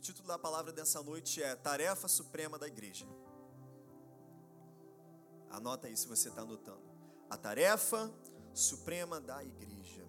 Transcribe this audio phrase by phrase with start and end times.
[0.00, 3.06] o título da palavra dessa noite é Tarefa Suprema da Igreja.
[5.50, 6.80] Anota aí se você está anotando.
[7.28, 8.10] A tarefa
[8.54, 10.08] suprema da igreja.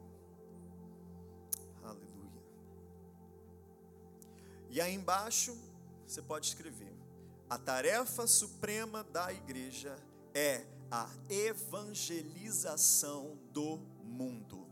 [1.84, 2.42] Aleluia.
[4.70, 5.54] E aí embaixo
[6.08, 6.96] você pode escrever:
[7.50, 9.94] a tarefa suprema da igreja
[10.34, 14.66] é a evangelização do mundo.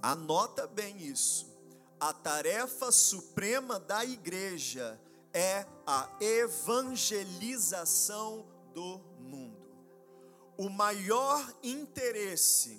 [0.00, 1.55] Anota bem isso.
[1.98, 5.00] A tarefa suprema da igreja
[5.32, 9.56] é a evangelização do mundo.
[10.58, 12.78] O maior interesse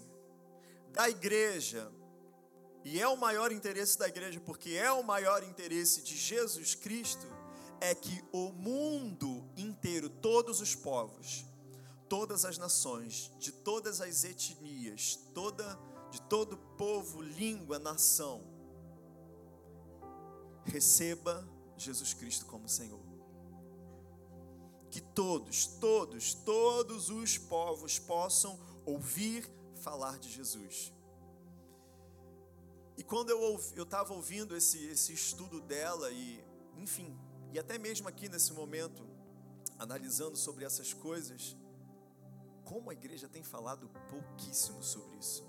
[0.91, 1.91] da igreja,
[2.83, 7.25] e é o maior interesse da igreja porque é o maior interesse de Jesus Cristo,
[7.81, 11.43] é que o mundo inteiro, todos os povos,
[12.07, 15.77] todas as nações, de todas as etnias, toda
[16.09, 18.41] de todo povo, língua, nação,
[20.67, 23.05] receba Jesus Cristo como Senhor.
[24.89, 30.93] Que todos, todos, todos os povos possam ouvir falar de Jesus.
[32.97, 36.43] E quando eu estava ouvindo esse, esse estudo dela, e
[36.75, 37.15] enfim,
[37.53, 39.07] e até mesmo aqui nesse momento,
[39.77, 41.55] analisando sobre essas coisas,
[42.63, 45.47] como a igreja tem falado pouquíssimo sobre isso.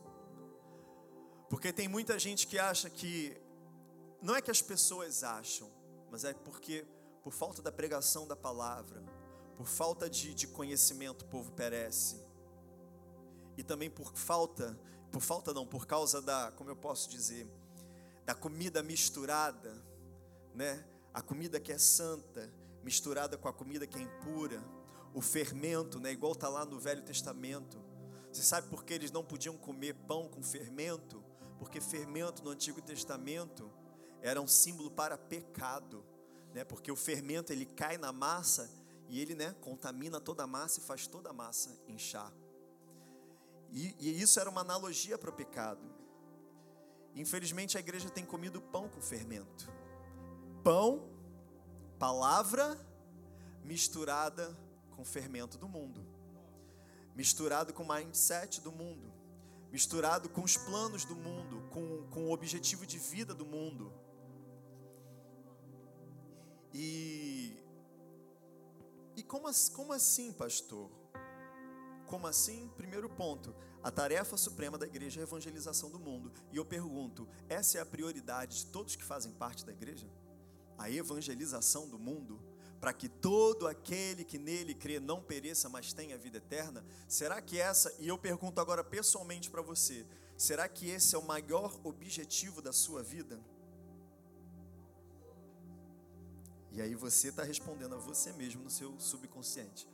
[1.48, 3.40] Porque tem muita gente que acha que,
[4.20, 5.70] não é que as pessoas acham,
[6.10, 6.86] mas é porque,
[7.22, 9.02] por falta da pregação da palavra,
[9.56, 12.24] por falta de, de conhecimento, o povo perece.
[13.56, 14.78] E também por falta,
[15.10, 17.46] por falta não, por causa da, como eu posso dizer,
[18.24, 19.74] da comida misturada,
[20.54, 20.84] né?
[21.14, 22.52] A comida que é santa,
[22.82, 24.62] misturada com a comida que é impura,
[25.14, 26.12] o fermento, né?
[26.12, 27.78] Igual está lá no Velho Testamento.
[28.32, 31.22] Você sabe por que eles não podiam comer pão com fermento?
[31.58, 33.68] Porque fermento no Antigo Testamento
[34.22, 36.04] era um símbolo para pecado,
[36.52, 36.64] né?
[36.64, 38.70] Porque o fermento ele cai na massa
[39.08, 42.32] e ele, né, contamina toda a massa e faz toda a massa inchar.
[43.70, 45.82] E, e isso era uma analogia para o pecado.
[47.14, 49.70] Infelizmente a igreja tem comido pão com fermento.
[50.62, 51.08] Pão,
[51.98, 52.78] palavra
[53.64, 54.56] misturada
[54.94, 56.06] com fermento do mundo.
[57.14, 59.12] Misturado com o mindset do mundo.
[59.72, 63.92] Misturado com os planos do mundo, com, com o objetivo de vida do mundo.
[66.72, 67.56] E,
[69.16, 70.90] e como, como assim, pastor?
[72.06, 72.70] Como assim?
[72.76, 76.32] Primeiro ponto, a tarefa suprema da igreja é a evangelização do mundo.
[76.52, 80.08] E eu pergunto, essa é a prioridade de todos que fazem parte da igreja?
[80.76, 82.40] A evangelização do mundo?
[82.80, 86.84] Para que todo aquele que nele crê não pereça, mas tenha vida eterna?
[87.08, 90.06] Será que essa, e eu pergunto agora pessoalmente para você,
[90.36, 93.40] será que esse é o maior objetivo da sua vida?
[96.72, 99.88] E aí você está respondendo a você mesmo no seu subconsciente.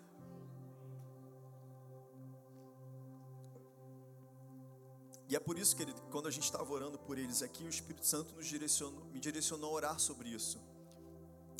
[5.29, 8.07] E é por isso, que quando a gente estava orando por eles aqui, o Espírito
[8.07, 10.61] Santo nos direcionou, me direcionou a orar sobre isso,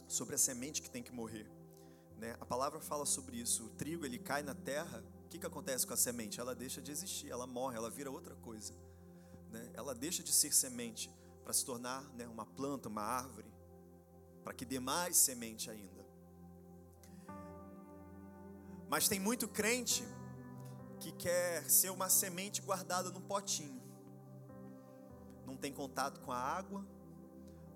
[0.07, 1.51] sobre a semente que tem que morrer.
[2.19, 2.37] Né?
[2.41, 3.65] A palavra fala sobre isso.
[3.65, 5.03] O trigo ele cai na terra.
[5.25, 6.39] O que, que acontece com a semente?
[6.39, 8.73] Ela deixa de existir, ela morre, ela vira outra coisa.
[9.51, 9.71] Né?
[9.75, 11.11] Ela deixa de ser semente
[11.43, 13.44] para se tornar né, uma planta, uma árvore
[14.45, 16.05] para que dê mais semente ainda.
[18.89, 20.05] Mas tem muito crente
[21.01, 23.83] que quer ser uma semente guardada num potinho.
[25.45, 26.87] Não tem contato com a água,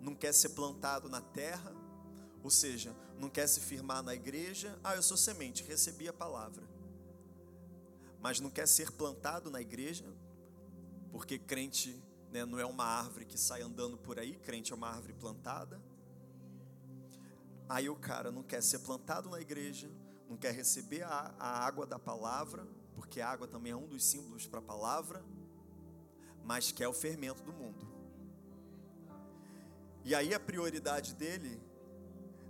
[0.01, 1.75] não quer ser plantado na terra,
[2.43, 4.79] ou seja, não quer se firmar na igreja.
[4.85, 6.69] Ah, eu sou semente, recebi a palavra.
[8.21, 10.05] Mas não quer ser plantado na igreja,
[11.11, 14.89] porque crente né, não é uma árvore que sai andando por aí, crente é uma
[14.89, 15.81] árvore plantada.
[17.69, 19.91] Aí o cara não quer ser plantado na igreja,
[20.29, 24.05] não quer receber a, a água da palavra, porque a água também é um dos
[24.05, 25.25] símbolos para a palavra,
[26.43, 27.87] mas quer o fermento do mundo.
[30.03, 31.61] E aí a prioridade dele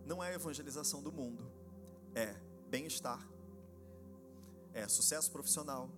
[0.06, 1.50] não é a evangelização do mundo,
[2.14, 2.34] é
[2.70, 3.26] bem-estar,
[4.72, 5.90] é sucesso profissional,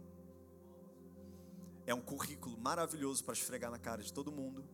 [1.86, 4.64] é um currículo maravilhoso para esfregar na cara de todo mundo,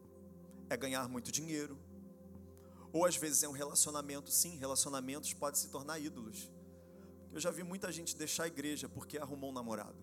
[0.70, 1.76] é ganhar muito dinheiro,
[2.96, 6.50] ou às vezes é um relacionamento, sim, relacionamentos podem se tornar ídolos.
[7.32, 9.98] Eu já vi muita gente deixar a igreja porque arrumou um namorado.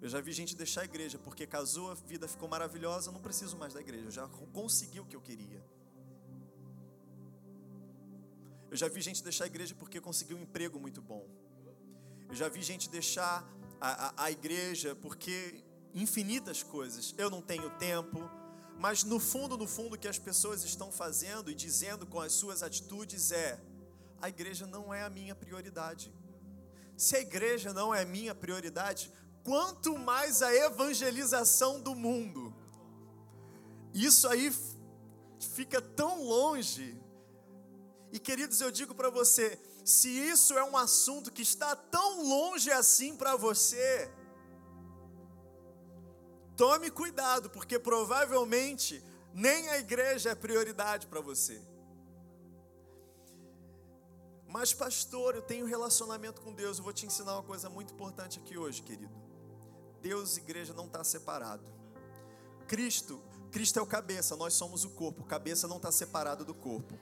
[0.00, 3.56] Eu já vi gente deixar a igreja porque casou, a vida ficou maravilhosa, não preciso
[3.56, 5.64] mais da igreja, eu já consegui o que eu queria.
[8.70, 11.26] Eu já vi gente deixar a igreja porque conseguiu um emprego muito bom.
[12.28, 13.44] Eu já vi gente deixar
[13.80, 15.64] a, a, a igreja porque
[15.94, 17.14] infinitas coisas.
[17.16, 18.30] Eu não tenho tempo,
[18.78, 22.32] Mas no fundo, no fundo, o que as pessoas estão fazendo e dizendo com as
[22.32, 23.58] suas atitudes é:
[24.20, 26.12] a igreja não é a minha prioridade.
[26.96, 29.12] Se a igreja não é a minha prioridade,
[29.44, 32.54] quanto mais a evangelização do mundo.
[33.94, 34.52] Isso aí
[35.54, 37.00] fica tão longe.
[38.12, 42.70] E queridos, eu digo para você, se isso é um assunto que está tão longe
[42.70, 44.10] assim para você,
[46.56, 49.02] Tome cuidado, porque provavelmente
[49.34, 51.60] nem a igreja é prioridade para você.
[54.48, 56.78] Mas, pastor, eu tenho relacionamento com Deus.
[56.78, 59.12] Eu vou te ensinar uma coisa muito importante aqui hoje, querido.
[60.00, 61.62] Deus e igreja não está separado.
[62.66, 63.20] Cristo,
[63.50, 65.24] Cristo é o cabeça, nós somos o corpo.
[65.24, 66.98] Cabeça não está separado do corpo.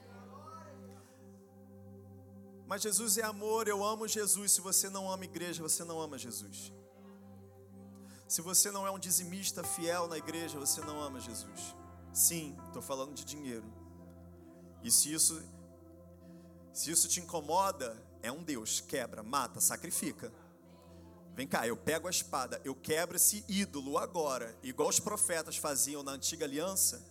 [2.67, 4.51] Mas Jesus é amor, eu amo Jesus.
[4.51, 6.73] Se você não ama igreja, você não ama Jesus.
[8.27, 11.75] Se você não é um dizimista fiel na igreja, você não ama Jesus.
[12.11, 13.71] Sim, estou falando de dinheiro.
[14.81, 15.41] E se isso,
[16.73, 20.33] se isso te incomoda, é um Deus, quebra, mata, sacrifica.
[21.35, 26.01] Vem cá, eu pego a espada, eu quebro esse ídolo agora, igual os profetas faziam
[26.01, 27.03] na antiga aliança.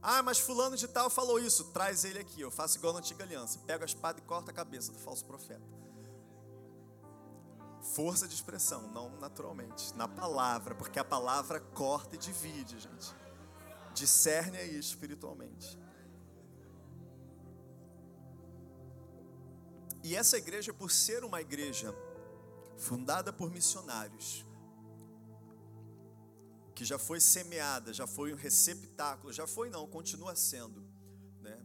[0.00, 3.24] Ah, mas fulano de tal falou isso, traz ele aqui, eu faço igual na antiga
[3.24, 3.58] aliança.
[3.60, 5.82] Pego a espada e corto a cabeça do falso profeta
[7.82, 13.14] força de expressão, não naturalmente, na palavra, porque a palavra corta e divide, gente.
[13.92, 15.78] Discerne aí espiritualmente.
[20.04, 21.94] E essa igreja, por ser uma igreja
[22.76, 24.44] fundada por missionários,
[26.74, 30.82] que já foi semeada, já foi um receptáculo, já foi não, continua sendo,
[31.40, 31.60] né?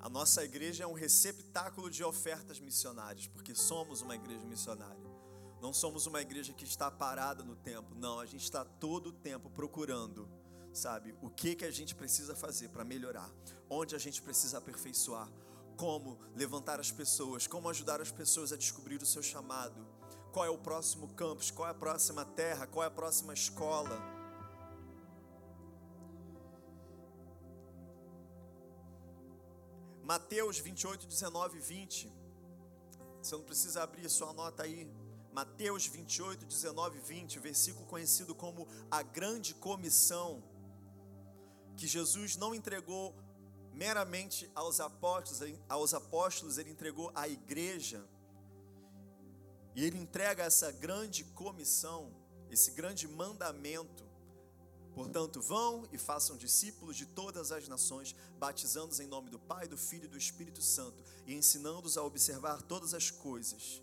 [0.00, 5.01] A nossa igreja é um receptáculo de ofertas missionárias, porque somos uma igreja missionária.
[5.62, 7.94] Não somos uma igreja que está parada no tempo.
[7.94, 10.28] Não, a gente está todo o tempo procurando,
[10.72, 13.30] sabe, o que que a gente precisa fazer para melhorar,
[13.70, 15.30] onde a gente precisa aperfeiçoar,
[15.76, 19.86] como levantar as pessoas, como ajudar as pessoas a descobrir o seu chamado,
[20.32, 23.96] qual é o próximo campus, qual é a próxima terra, qual é a próxima escola.
[30.02, 32.12] Mateus 28, 19 e 20.
[33.22, 34.90] Você não precisa abrir, só anota aí.
[35.32, 40.42] Mateus 28, 19 e 20, versículo conhecido como a grande comissão,
[41.74, 43.14] que Jesus não entregou
[43.72, 48.06] meramente aos apóstolos, aos apóstolos, ele entregou à igreja.
[49.74, 52.14] E ele entrega essa grande comissão,
[52.50, 54.04] esse grande mandamento.
[54.94, 59.78] Portanto, vão e façam discípulos de todas as nações, batizando-os em nome do Pai, do
[59.78, 63.80] Filho e do Espírito Santo, e ensinando-os a observar todas as coisas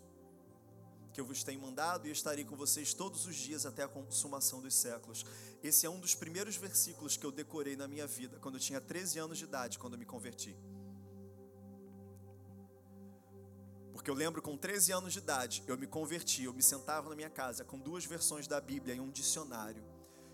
[1.12, 4.60] que eu vos tenho mandado e estarei com vocês todos os dias até a consumação
[4.60, 5.24] dos séculos.
[5.62, 8.80] Esse é um dos primeiros versículos que eu decorei na minha vida, quando eu tinha
[8.80, 10.56] 13 anos de idade, quando eu me converti.
[13.92, 17.16] Porque eu lembro com 13 anos de idade, eu me converti, eu me sentava na
[17.16, 19.84] minha casa com duas versões da Bíblia e um dicionário.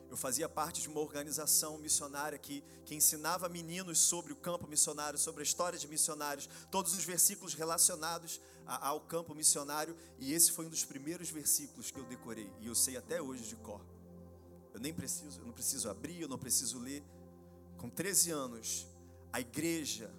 [0.09, 5.19] Eu fazia parte de uma organização missionária que, que ensinava meninos sobre o campo missionário,
[5.19, 10.67] sobre a história de missionários, todos os versículos relacionados ao campo missionário, e esse foi
[10.67, 13.81] um dos primeiros versículos que eu decorei, e eu sei até hoje de cor.
[14.75, 17.03] Eu nem preciso, eu não preciso abrir, eu não preciso ler.
[17.79, 18.87] Com 13 anos,
[19.33, 20.13] a igreja,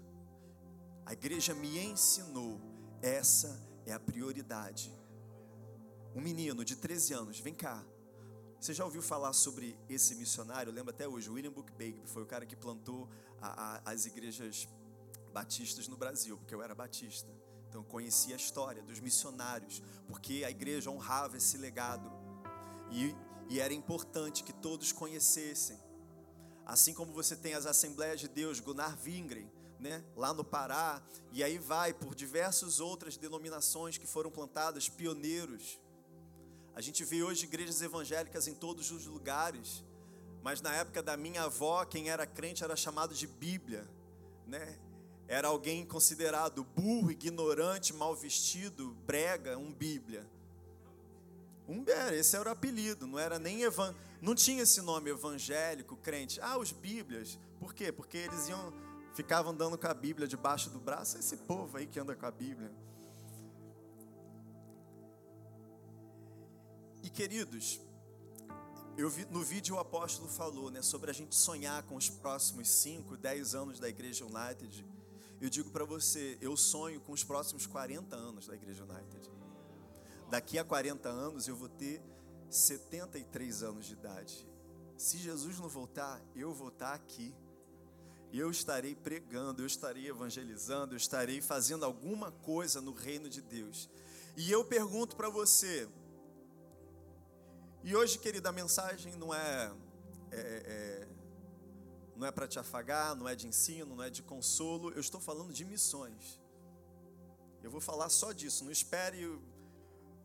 [1.06, 2.60] a igreja me ensinou,
[3.01, 4.94] essa é a prioridade.
[6.15, 7.86] Um menino de 13 anos, vem cá.
[8.60, 10.72] Você já ouviu falar sobre esse missionário?
[10.72, 13.08] Eu lembro até hoje, William Bookbabe foi o cara que plantou
[13.40, 14.68] a, a, as igrejas
[15.32, 17.30] batistas no Brasil, porque eu era batista.
[17.70, 22.12] Então conhecia a história dos missionários, porque a igreja honrava esse legado.
[22.90, 23.16] E,
[23.48, 25.78] e era importante que todos conhecessem.
[26.66, 29.50] Assim como você tem as Assembleias de Deus, Gunnar Wingren,
[29.80, 35.80] né, lá no Pará, e aí vai por diversas outras denominações que foram plantadas, pioneiros.
[36.77, 39.84] A gente vê hoje igrejas evangélicas em todos os lugares,
[40.43, 43.89] mas na época da minha avó, quem era crente era chamado de Bíblia,
[44.46, 44.77] né?
[45.27, 50.24] era alguém considerado burro, ignorante, mal vestido, brega, um Bíblia.
[51.67, 53.96] Um esse era o apelido, não era nem evan...
[54.22, 56.39] não tinha esse nome evangélico, crente.
[56.41, 57.39] Ah, os Bíblias.
[57.60, 57.91] Por quê?
[57.91, 58.72] Porque eles iam
[59.15, 62.31] ficavam andando com a Bíblia debaixo do braço, esse povo aí que anda com a
[62.31, 62.72] Bíblia.
[67.08, 67.80] E queridos,
[68.98, 72.68] eu vi, no vídeo o apóstolo falou né, sobre a gente sonhar com os próximos
[72.68, 74.86] 5, 10 anos da Igreja United.
[75.40, 79.32] Eu digo para você, eu sonho com os próximos 40 anos da Igreja United.
[80.30, 82.04] Daqui a 40 anos eu vou ter
[82.50, 84.46] 73 anos de idade.
[84.98, 87.34] se Jesus não voltar, eu vou estar aqui.
[88.34, 93.90] Eu estarei pregando, eu estarei evangelizando, eu estarei fazendo alguma coisa no reino de Deus.
[94.36, 95.88] E eu pergunto para você,
[97.88, 99.72] e hoje, querida, a mensagem não é,
[100.29, 101.08] é, é
[102.17, 105.22] não é para te afagar, não é de ensino, não é de consolo, eu estou
[105.22, 106.41] falando de missões.
[107.63, 109.39] Eu vou falar só disso, não espere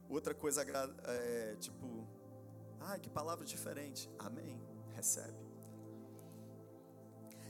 [0.09, 0.67] outra coisa,
[1.05, 2.05] é, tipo,
[2.81, 4.11] ah, que palavra diferente.
[4.19, 4.61] Amém.
[4.97, 5.39] Recebe.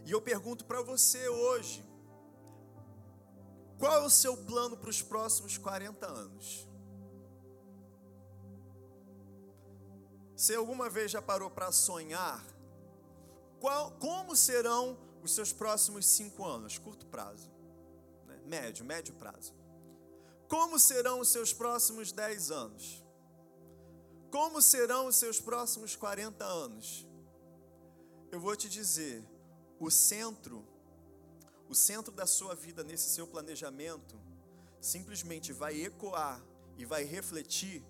[0.04, 1.83] E eu pergunto para você hoje:
[3.78, 6.69] qual é o seu plano para os próximos 40 anos?
[10.42, 12.44] Você alguma vez já parou para sonhar?
[13.61, 16.78] Qual, como serão os seus próximos cinco anos?
[16.78, 17.49] Curto prazo,
[18.26, 18.40] né?
[18.44, 19.54] médio, médio prazo.
[20.49, 23.04] Como serão os seus próximos dez anos?
[24.32, 27.06] Como serão os seus próximos 40 anos?
[28.32, 29.25] Eu vou te dizer,
[29.78, 30.66] o centro,
[31.68, 34.20] o centro da sua vida nesse seu planejamento,
[34.80, 36.44] simplesmente vai ecoar
[36.76, 37.87] e vai refletir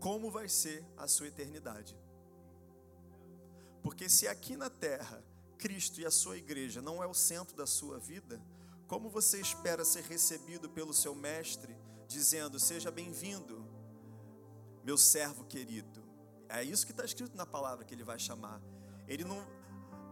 [0.00, 1.96] como vai ser a sua eternidade.
[3.82, 5.22] Porque se aqui na terra
[5.58, 8.40] Cristo e a sua igreja não é o centro da sua vida,
[8.88, 11.76] como você espera ser recebido pelo seu mestre,
[12.08, 13.64] dizendo: Seja bem-vindo,
[14.82, 16.02] meu servo querido?
[16.48, 18.60] É isso que está escrito na palavra que ele vai chamar.
[19.06, 19.46] Ele não,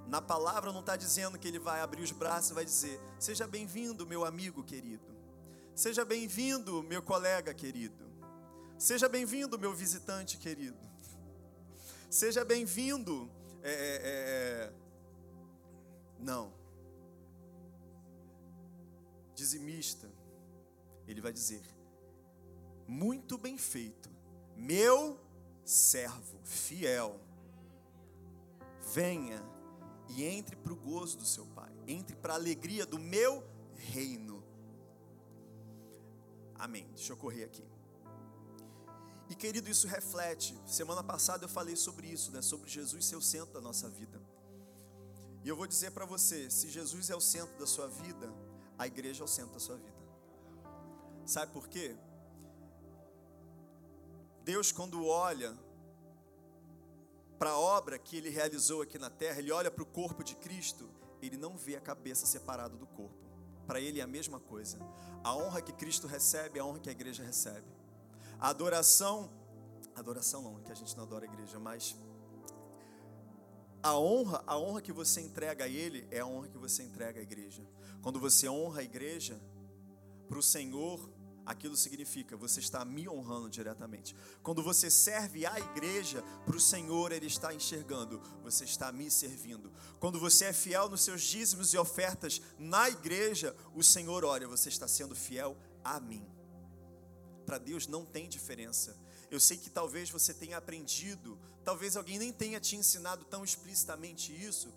[0.07, 3.47] na palavra não está dizendo que ele vai abrir os braços e vai dizer: Seja
[3.47, 5.17] bem-vindo, meu amigo querido.
[5.75, 8.08] Seja bem-vindo, meu colega querido.
[8.79, 10.79] Seja bem-vindo, meu visitante querido.
[12.09, 13.29] Seja bem-vindo.
[13.61, 14.73] É, é, é...
[16.21, 16.55] Não.
[19.35, 20.09] Dizimista.
[21.09, 21.61] Ele vai dizer:
[22.87, 24.09] Muito bem feito,
[24.57, 25.19] meu
[25.65, 27.21] servo fiel.
[28.95, 29.43] Venha
[30.09, 33.45] e entre para o gozo do seu Pai, entre para a alegria do meu
[33.75, 34.45] reino.
[36.55, 36.87] Amém.
[36.95, 37.78] Deixa eu correr aqui.
[39.29, 40.59] E querido, isso reflete.
[40.67, 42.41] Semana passada eu falei sobre isso, né?
[42.41, 44.21] Sobre Jesus ser o centro da nossa vida.
[45.45, 48.33] E eu vou dizer para você: se Jesus é o centro da sua vida,
[48.79, 49.99] a igreja é o centro da sua vida.
[51.27, 51.95] Sabe por quê?
[54.45, 55.55] Deus, quando olha
[57.39, 60.35] para a obra que ele realizou aqui na terra, ele olha para o corpo de
[60.35, 60.89] Cristo,
[61.21, 63.29] ele não vê a cabeça separada do corpo.
[63.67, 64.79] Para ele é a mesma coisa.
[65.23, 67.78] A honra que Cristo recebe é a honra que a igreja recebe.
[68.39, 69.31] A adoração,
[69.95, 71.97] adoração não, que a gente não adora a igreja, mas
[73.83, 77.21] a honra, a honra que você entrega a ele é a honra que você entrega
[77.21, 77.67] à igreja.
[78.03, 79.41] Quando você honra a igreja,
[80.29, 81.11] para o Senhor,
[81.45, 84.15] aquilo significa você está me honrando diretamente.
[84.43, 89.73] Quando você serve a igreja, para o Senhor Ele está enxergando, você está me servindo.
[89.99, 94.69] Quando você é fiel nos seus dízimos e ofertas na igreja, o Senhor olha, você
[94.69, 96.38] está sendo fiel a mim.
[97.49, 98.95] Para Deus não tem diferença.
[99.31, 104.31] Eu sei que talvez você tenha aprendido, talvez alguém nem tenha te ensinado tão explicitamente
[104.39, 104.71] isso,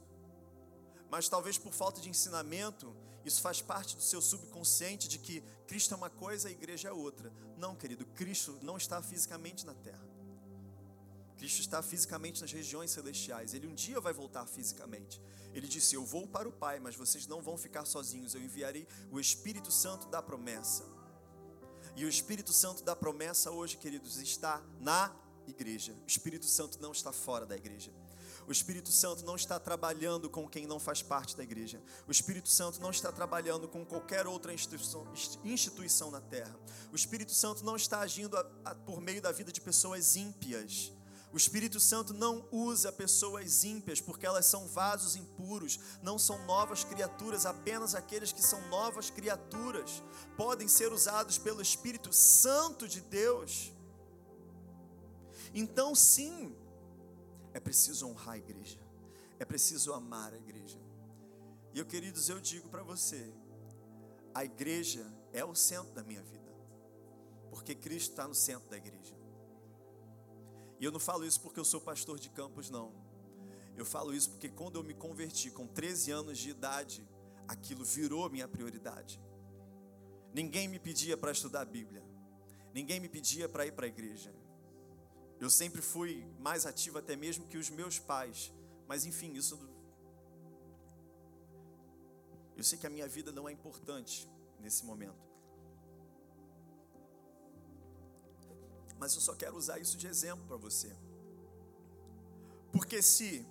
[1.10, 5.94] mas talvez por falta de ensinamento, isso faz parte do seu subconsciente de que Cristo
[5.94, 7.34] é uma coisa, a igreja é outra.
[7.58, 10.08] Não, querido, Cristo não está fisicamente na terra.
[11.36, 13.54] Cristo está fisicamente nas regiões celestiais.
[13.54, 15.22] Ele um dia vai voltar fisicamente.
[15.54, 18.34] Ele disse: Eu vou para o Pai, mas vocês não vão ficar sozinhos.
[18.34, 20.86] Eu enviarei o Espírito Santo da promessa.
[21.96, 25.14] E o Espírito Santo da promessa hoje, queridos, está na
[25.48, 25.94] igreja.
[26.04, 27.92] O Espírito Santo não está fora da igreja.
[28.48, 31.82] O Espírito Santo não está trabalhando com quem não faz parte da igreja.
[32.08, 36.58] O Espírito Santo não está trabalhando com qualquer outra instituição, na terra.
[36.92, 38.36] O Espírito Santo não está agindo
[38.86, 40.92] por meio da vida de pessoas ímpias.
[41.34, 46.84] O Espírito Santo não usa pessoas ímpias porque elas são vasos impuros, não são novas
[46.84, 50.04] criaturas, apenas aqueles que são novas criaturas
[50.36, 53.72] podem ser usados pelo Espírito Santo de Deus.
[55.54, 56.54] Então, sim,
[57.54, 58.80] é preciso honrar a igreja.
[59.40, 60.80] É preciso amar a igreja.
[61.74, 63.34] E eu, queridos, eu digo para você:
[64.34, 66.42] a igreja é o centro da minha vida.
[67.50, 69.21] Porque Cristo está no centro da igreja.
[70.82, 72.92] E eu não falo isso porque eu sou pastor de campos, não.
[73.78, 77.08] Eu falo isso porque quando eu me converti com 13 anos de idade,
[77.48, 79.22] aquilo virou minha prioridade.
[80.34, 82.04] Ninguém me pedia para estudar a Bíblia.
[82.74, 84.34] Ninguém me pedia para ir para a igreja.
[85.40, 88.52] Eu sempre fui mais ativo até mesmo que os meus pais.
[88.88, 89.60] Mas enfim, isso.
[92.58, 94.28] Eu sei que a minha vida não é importante
[94.60, 95.31] nesse momento.
[99.02, 100.96] Mas eu só quero usar isso de exemplo para você.
[102.72, 103.44] Porque se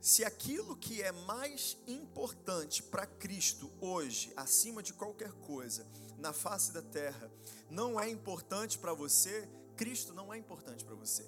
[0.00, 6.72] se aquilo que é mais importante para Cristo hoje, acima de qualquer coisa, na face
[6.72, 7.30] da terra,
[7.68, 11.24] não é importante para você, Cristo não é importante para você.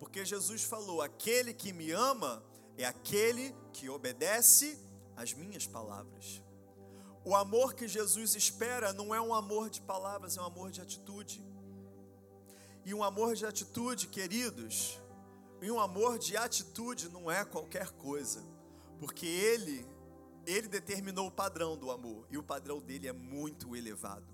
[0.00, 2.42] Porque Jesus falou: aquele que me ama
[2.76, 4.76] é aquele que obedece
[5.16, 6.42] às minhas palavras.
[7.24, 10.80] O amor que Jesus espera não é um amor de palavras, é um amor de
[10.80, 11.51] atitude.
[12.84, 14.98] E um amor de atitude, queridos,
[15.60, 18.42] e um amor de atitude não é qualquer coisa,
[18.98, 19.86] porque ele
[20.44, 24.26] ele determinou o padrão do amor e o padrão dele é muito elevado.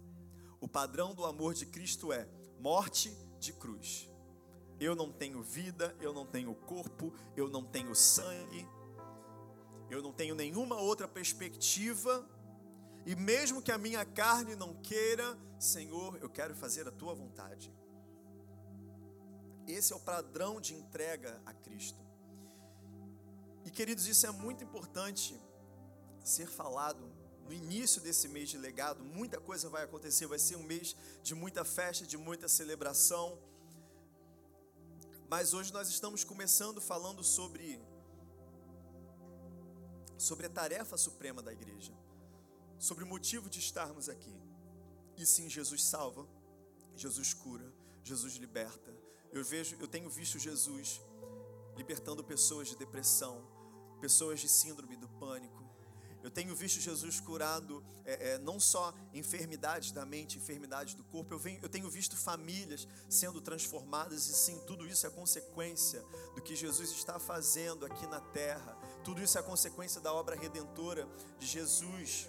[0.60, 2.26] O padrão do amor de Cristo é
[2.58, 4.08] morte de cruz.
[4.80, 8.66] Eu não tenho vida, eu não tenho corpo, eu não tenho sangue,
[9.90, 12.26] eu não tenho nenhuma outra perspectiva,
[13.04, 17.72] e mesmo que a minha carne não queira, Senhor, eu quero fazer a tua vontade.
[19.68, 22.00] Esse é o padrão de entrega a Cristo.
[23.64, 25.38] E queridos, isso é muito importante
[26.24, 27.04] ser falado
[27.44, 29.04] no início desse mês de legado.
[29.04, 33.38] Muita coisa vai acontecer, vai ser um mês de muita festa, de muita celebração.
[35.28, 37.80] Mas hoje nós estamos começando falando sobre
[40.16, 41.92] sobre a tarefa suprema da igreja,
[42.78, 44.34] sobre o motivo de estarmos aqui.
[45.16, 46.26] E sim, Jesus salva,
[46.96, 47.72] Jesus cura,
[48.02, 48.92] Jesus liberta,
[49.32, 51.00] eu vejo, eu tenho visto Jesus
[51.76, 53.46] libertando pessoas de depressão,
[54.00, 55.68] pessoas de síndrome do pânico.
[56.22, 61.32] Eu tenho visto Jesus curando é, é, não só enfermidades da mente, enfermidades do corpo.
[61.32, 66.04] Eu, venho, eu tenho visto famílias sendo transformadas e sim, tudo isso é consequência
[66.34, 68.76] do que Jesus está fazendo aqui na terra.
[69.04, 71.08] Tudo isso é consequência da obra redentora
[71.38, 72.28] de Jesus.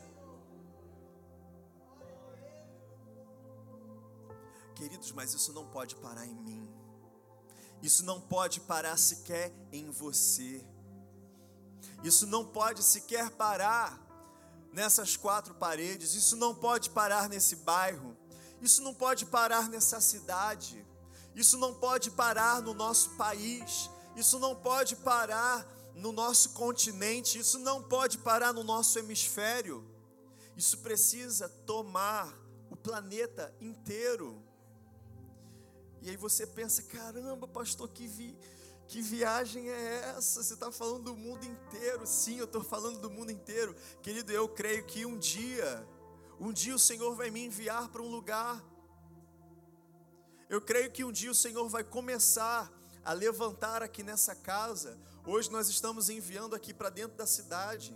[4.75, 6.69] Queridos, mas isso não pode parar em mim.
[7.82, 10.66] Isso não pode parar sequer em você.
[12.04, 14.00] Isso não pode sequer parar
[14.74, 16.13] nessas quatro paredes.
[16.13, 18.18] Isso não pode parar nesse bairro.
[18.62, 20.86] Isso não pode parar nessa cidade.
[21.36, 23.89] Isso não pode parar no nosso país.
[24.15, 25.65] Isso não pode parar
[25.96, 27.39] no nosso continente.
[27.39, 29.89] Isso não pode parar no nosso hemisfério.
[30.58, 32.34] Isso precisa tomar
[32.70, 34.44] o planeta inteiro.
[36.02, 38.38] E aí você pensa: caramba, pastor, que, vi,
[38.88, 40.44] que viagem é essa?
[40.44, 42.06] Você está falando do mundo inteiro.
[42.06, 43.76] Sim, eu estou falando do mundo inteiro.
[44.02, 45.88] Querido, eu creio que um dia,
[46.40, 48.64] um dia o Senhor vai me enviar para um lugar.
[50.50, 52.72] Eu creio que um dia o Senhor vai começar
[53.04, 54.98] a levantar aqui nessa casa.
[55.26, 57.96] Hoje nós estamos enviando aqui para dentro da cidade.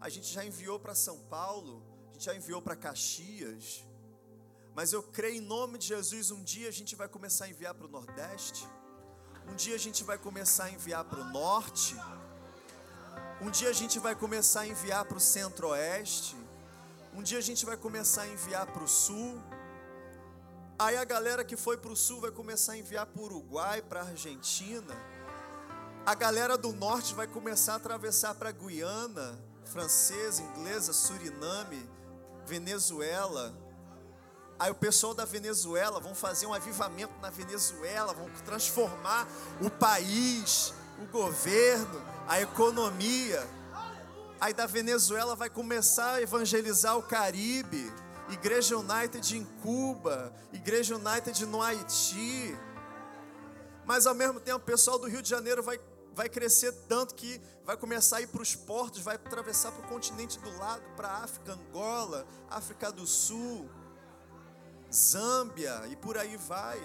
[0.00, 3.84] A gente já enviou para São Paulo, a gente já enviou para Caxias.
[4.74, 7.74] Mas eu creio em nome de Jesus, um dia a gente vai começar a enviar
[7.74, 8.66] para o Nordeste,
[9.50, 11.94] um dia a gente vai começar a enviar para o Norte,
[13.40, 16.36] um dia a gente vai começar a enviar para o Centro-Oeste,
[17.12, 19.38] um dia a gente vai começar a enviar para o Sul.
[20.78, 23.82] Aí a galera que foi para o Sul vai começar a enviar para o Uruguai,
[23.82, 24.96] para a Argentina.
[26.06, 31.88] A galera do Norte vai começar a atravessar para a Guiana, francesa, inglesa, Suriname,
[32.46, 33.61] Venezuela.
[34.62, 39.26] Aí o pessoal da Venezuela vão fazer um avivamento na Venezuela, vão transformar
[39.60, 43.44] o país, o governo, a economia.
[44.40, 47.92] Aí da Venezuela vai começar a evangelizar o Caribe,
[48.30, 52.56] Igreja United em Cuba, Igreja United no Haiti.
[53.84, 55.80] Mas ao mesmo tempo o pessoal do Rio de Janeiro vai,
[56.14, 59.88] vai crescer tanto que vai começar a ir para os portos, vai atravessar para o
[59.88, 63.68] continente do lado, para a África, Angola, África do Sul.
[64.92, 66.78] Zâmbia e por aí vai.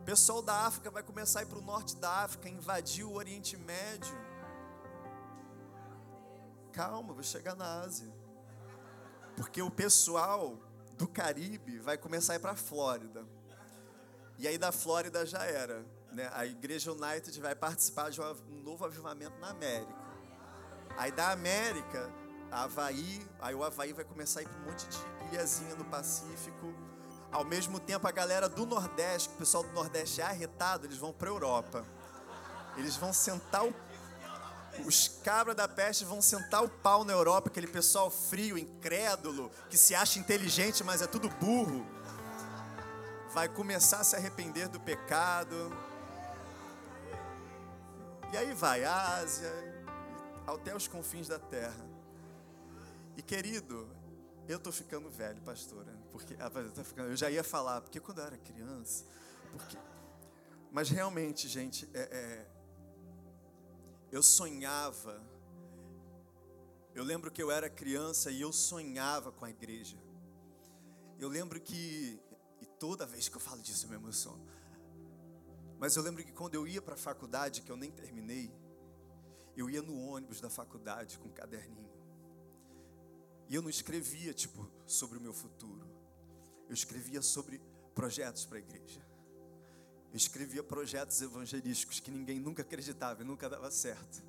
[0.00, 3.12] O pessoal da África vai começar a ir para o norte da África, invadir o
[3.12, 4.16] Oriente Médio.
[6.72, 8.12] Calma, vou chegar na Ásia.
[9.36, 10.58] Porque o pessoal
[10.96, 13.24] do Caribe vai começar a ir para a Flórida.
[14.38, 15.84] E aí da Flórida já era.
[16.12, 16.28] Né?
[16.32, 19.94] A Igreja United vai participar de um novo avivamento na América.
[20.96, 22.12] Aí da América,
[22.50, 24.98] Havaí, aí o Havaí vai começar a ir para um monte de
[25.30, 26.74] ilhazinha no Pacífico.
[27.30, 31.12] Ao mesmo tempo, a galera do Nordeste, o pessoal do Nordeste é arretado, eles vão
[31.12, 31.84] para a Europa.
[32.76, 33.74] Eles vão sentar o.
[34.86, 39.76] Os cabras da peste vão sentar o pau na Europa, aquele pessoal frio, incrédulo, que
[39.76, 41.84] se acha inteligente, mas é tudo burro.
[43.34, 45.76] Vai começar a se arrepender do pecado.
[48.32, 49.52] E aí vai, Ásia,
[50.46, 51.84] até os confins da terra.
[53.16, 53.88] E querido,
[54.46, 55.97] eu estou ficando velho, pastora.
[56.18, 56.50] Porque, ah,
[57.02, 59.04] eu já ia falar, porque quando eu era criança.
[59.52, 59.78] Porque,
[60.72, 62.46] mas realmente, gente, é, é,
[64.10, 65.22] eu sonhava.
[66.92, 69.96] Eu lembro que eu era criança e eu sonhava com a igreja.
[71.20, 72.20] Eu lembro que,
[72.60, 74.44] e toda vez que eu falo disso eu me emociono.
[75.78, 78.52] Mas eu lembro que quando eu ia para a faculdade, que eu nem terminei,
[79.56, 81.88] eu ia no ônibus da faculdade com um caderninho.
[83.48, 85.87] E eu não escrevia, tipo, sobre o meu futuro.
[86.68, 87.60] Eu escrevia sobre
[87.94, 89.00] projetos para a igreja.
[90.10, 94.22] Eu escrevia projetos evangelísticos que ninguém nunca acreditava e nunca dava certo.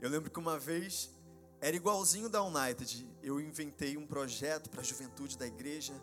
[0.00, 1.10] Eu lembro que uma vez
[1.60, 3.08] era igualzinho da United.
[3.22, 5.94] Eu inventei um projeto para a juventude da igreja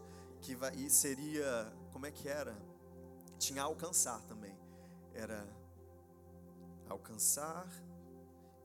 [0.41, 2.57] que vai, e seria, como é que era?
[3.37, 4.57] Tinha alcançar também.
[5.13, 5.47] Era
[6.89, 7.67] alcançar,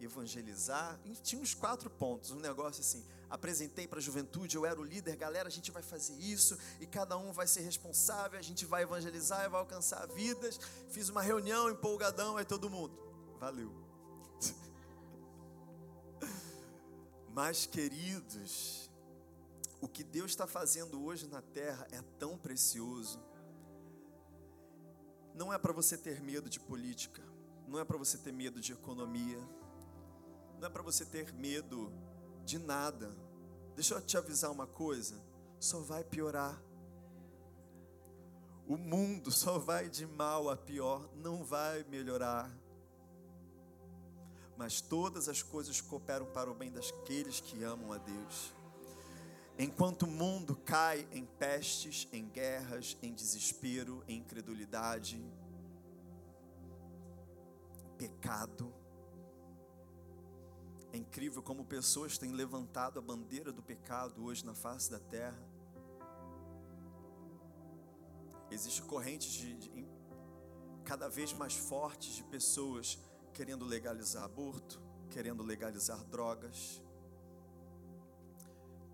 [0.00, 3.04] evangelizar, tinha uns quatro pontos, um negócio assim.
[3.28, 6.86] Apresentei para a juventude, eu era o líder, galera, a gente vai fazer isso e
[6.86, 10.60] cada um vai ser responsável, a gente vai evangelizar e vai alcançar vidas.
[10.90, 12.96] Fiz uma reunião empolgadão, aí todo mundo,
[13.40, 13.72] valeu.
[17.34, 18.88] Mas, queridos,
[19.80, 23.20] o que Deus está fazendo hoje na terra é tão precioso.
[25.34, 27.22] Não é para você ter medo de política,
[27.66, 29.38] não é para você ter medo de economia,
[30.58, 31.92] não é para você ter medo
[32.46, 33.14] de nada.
[33.74, 35.20] Deixa eu te avisar uma coisa:
[35.59, 36.62] só vai piorar.
[38.66, 42.50] O mundo só vai de mal a pior, não vai melhorar.
[44.56, 48.54] Mas todas as coisas cooperam para o bem daqueles que amam a Deus.
[49.59, 55.22] Enquanto o mundo cai em pestes, em guerras, em desespero, em incredulidade,
[57.96, 58.72] pecado,
[60.96, 65.38] é incrível como pessoas têm levantado a bandeira do pecado hoje na face da terra.
[68.50, 69.88] Existem correntes de, de,
[70.85, 72.98] cada vez mais fortes de pessoas
[73.35, 74.80] querendo legalizar aborto,
[75.11, 76.80] querendo legalizar drogas,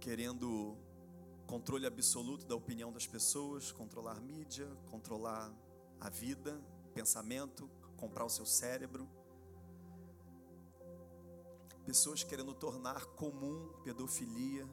[0.01, 0.77] querendo
[1.47, 5.53] controle absoluto da opinião das pessoas, controlar mídia, controlar
[6.01, 6.61] a vida,
[6.95, 9.09] pensamento, comprar o seu cérebro
[11.85, 14.69] pessoas querendo tornar comum pedofilia,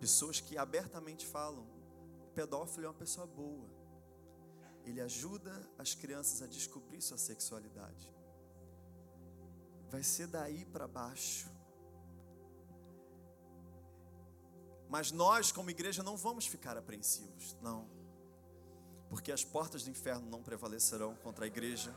[0.00, 1.66] pessoas que abertamente falam:
[2.34, 3.68] pedófilo é uma pessoa boa,
[4.84, 8.10] ele ajuda as crianças a descobrir sua sexualidade.
[9.90, 11.50] Vai ser daí para baixo.
[14.88, 17.88] Mas nós, como igreja, não vamos ficar apreensivos, não,
[19.08, 21.94] porque as portas do inferno não prevalecerão contra a igreja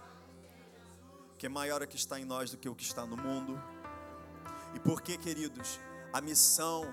[1.37, 3.61] que é maior a que está em nós do que o que está no mundo.
[4.73, 5.79] E porque, queridos,
[6.11, 6.85] a missão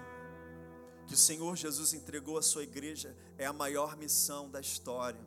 [1.07, 5.21] que o Senhor Jesus entregou à sua igreja é a maior missão da história,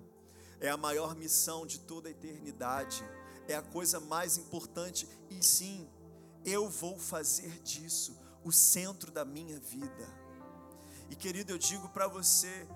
[0.60, 3.04] é a maior missão de toda a eternidade,
[3.48, 5.88] é a coisa mais importante, e sim,
[6.44, 10.26] eu vou fazer disso o centro da minha vida.
[11.10, 12.68] E querido, eu digo para você,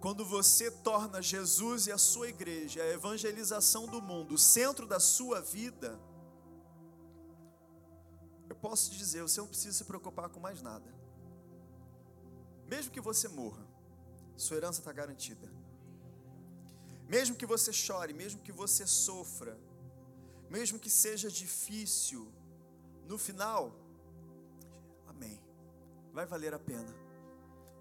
[0.00, 5.00] quando você torna Jesus e a sua igreja, a evangelização do mundo, o centro da
[5.00, 5.98] sua vida,
[8.48, 10.94] eu posso te dizer, você não precisa se preocupar com mais nada.
[12.66, 13.66] Mesmo que você morra,
[14.36, 15.50] sua herança está garantida.
[17.08, 19.58] Mesmo que você chore, mesmo que você sofra,
[20.50, 22.32] mesmo que seja difícil,
[23.06, 23.72] no final,
[25.06, 25.40] amém,
[26.12, 26.94] vai valer a pena.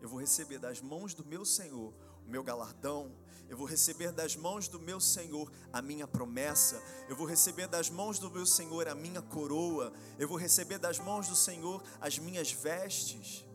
[0.01, 1.93] Eu vou receber das mãos do meu Senhor
[2.27, 3.11] meu galardão,
[3.47, 7.89] eu vou receber das mãos do meu Senhor a minha promessa, eu vou receber das
[7.89, 12.17] mãos do meu Senhor a minha coroa, eu vou receber das mãos do Senhor as
[12.17, 13.45] minhas vestes.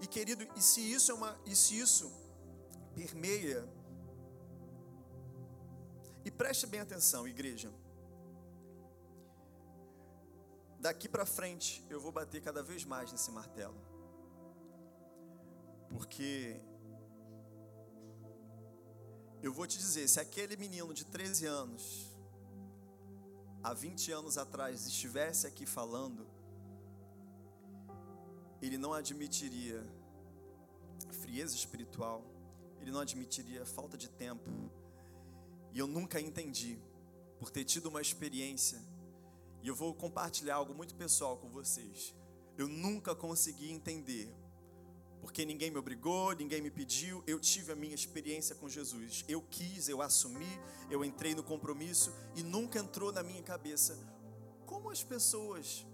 [0.00, 2.12] E querido, e se isso é uma, e se isso
[2.94, 3.68] permeia,
[6.24, 7.70] e preste bem atenção, igreja.
[10.78, 13.95] Daqui para frente eu vou bater cada vez mais nesse martelo.
[15.88, 16.60] Porque
[19.42, 22.16] eu vou te dizer, se aquele menino de 13 anos,
[23.62, 26.26] há 20 anos atrás, estivesse aqui falando,
[28.60, 29.84] ele não admitiria
[31.12, 32.24] frieza espiritual,
[32.80, 34.50] ele não admitiria falta de tempo.
[35.72, 36.78] E eu nunca entendi,
[37.38, 38.80] por ter tido uma experiência,
[39.62, 42.14] e eu vou compartilhar algo muito pessoal com vocês.
[42.56, 44.34] Eu nunca consegui entender
[45.26, 49.24] porque ninguém me obrigou, ninguém me pediu, eu tive a minha experiência com Jesus.
[49.28, 50.46] Eu quis, eu assumi,
[50.88, 53.98] eu entrei no compromisso e nunca entrou na minha cabeça
[54.64, 55.84] como as pessoas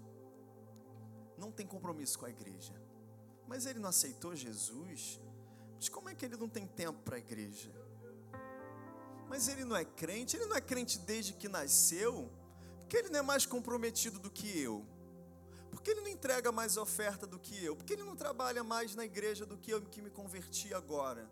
[1.35, 2.79] não têm compromisso com a igreja.
[3.47, 5.19] Mas ele não aceitou Jesus?
[5.77, 7.71] Mas como é que ele não tem tempo para a igreja?
[9.27, 12.31] Mas ele não é crente, ele não é crente desde que nasceu,
[12.81, 14.85] porque ele não é mais comprometido do que eu.
[15.83, 17.75] Porque ele não entrega mais oferta do que eu?
[17.75, 21.29] Porque ele não trabalha mais na igreja do que eu que me converti agora?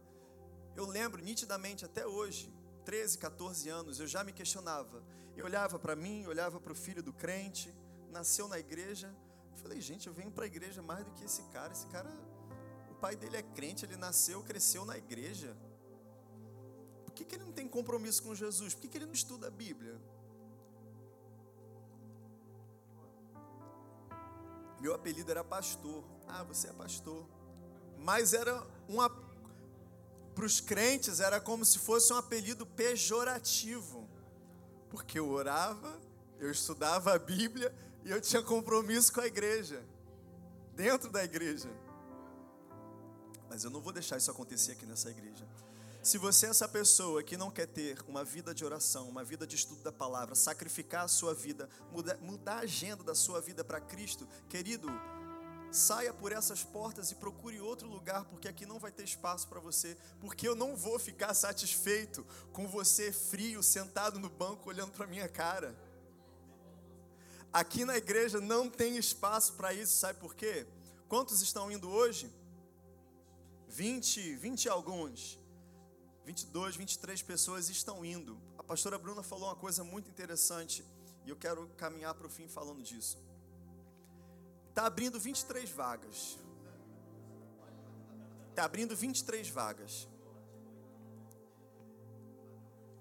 [0.76, 5.02] Eu lembro nitidamente até hoje, 13, 14 anos, eu já me questionava.
[5.38, 7.74] Eu olhava para mim, olhava para o filho do crente,
[8.10, 9.16] nasceu na igreja.
[9.54, 11.72] Eu falei, gente, eu venho para a igreja mais do que esse cara.
[11.72, 12.12] Esse cara,
[12.90, 15.56] o pai dele é crente, ele nasceu, cresceu na igreja.
[17.06, 18.74] Por que, que ele não tem compromisso com Jesus?
[18.74, 19.98] Por que, que ele não estuda a Bíblia?
[24.82, 26.04] Meu apelido era pastor.
[26.28, 27.24] Ah, você é pastor.
[28.00, 28.98] Mas era um
[30.34, 34.10] para os crentes era como se fosse um apelido pejorativo.
[34.90, 36.00] Porque eu orava,
[36.40, 39.84] eu estudava a Bíblia e eu tinha compromisso com a igreja.
[40.76, 41.70] Dentro da igreja.
[43.48, 45.48] Mas eu não vou deixar isso acontecer aqui nessa igreja.
[46.04, 49.46] Se você é essa pessoa que não quer ter uma vida de oração, uma vida
[49.46, 53.64] de estudo da palavra, sacrificar a sua vida, mudar, mudar a agenda da sua vida
[53.64, 54.88] para Cristo, querido,
[55.72, 59.60] saia por essas portas e procure outro lugar, porque aqui não vai ter espaço para
[59.60, 65.06] você, porque eu não vou ficar satisfeito com você frio, sentado no banco, olhando para
[65.06, 65.78] minha cara.
[67.54, 70.66] Aqui na igreja não tem espaço para isso, sabe por quê?
[71.08, 72.34] Quantos estão indo hoje?
[73.68, 75.41] 20, 20 e alguns.
[76.26, 78.40] 22, 23 pessoas estão indo.
[78.58, 80.86] A pastora Bruna falou uma coisa muito interessante
[81.26, 83.18] e eu quero caminhar para o fim falando disso.
[84.70, 86.38] Está abrindo 23 vagas.
[88.50, 90.08] Está abrindo 23 vagas.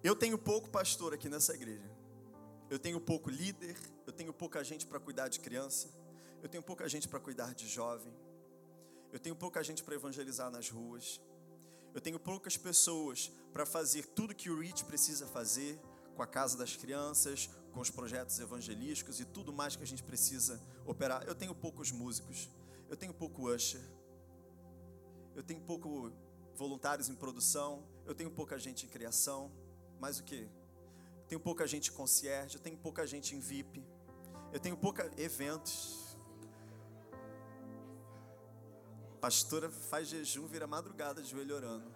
[0.03, 1.91] Eu tenho pouco pastor aqui nessa igreja.
[2.71, 5.89] Eu tenho pouco líder, eu tenho pouca gente para cuidar de criança,
[6.41, 8.15] eu tenho pouca gente para cuidar de jovem,
[9.13, 11.21] eu tenho pouca gente para evangelizar nas ruas.
[11.95, 15.79] Eu tenho poucas pessoas para fazer tudo que o REACH precisa fazer
[16.15, 20.03] com a casa das crianças, com os projetos evangelísticos e tudo mais que a gente
[20.03, 21.25] precisa operar.
[21.27, 22.49] Eu tenho poucos músicos,
[22.89, 23.81] eu tenho pouco usher,
[25.35, 26.13] eu tenho pouco
[26.55, 29.51] voluntários em produção, eu tenho pouca gente em criação,
[29.99, 30.49] mais o que?
[31.29, 33.85] Tenho pouca gente concierge, eu tenho pouca gente em VIP,
[34.53, 36.10] eu tenho pouca eventos.
[39.21, 41.95] Pastora faz jejum, vira madrugada joelho orando.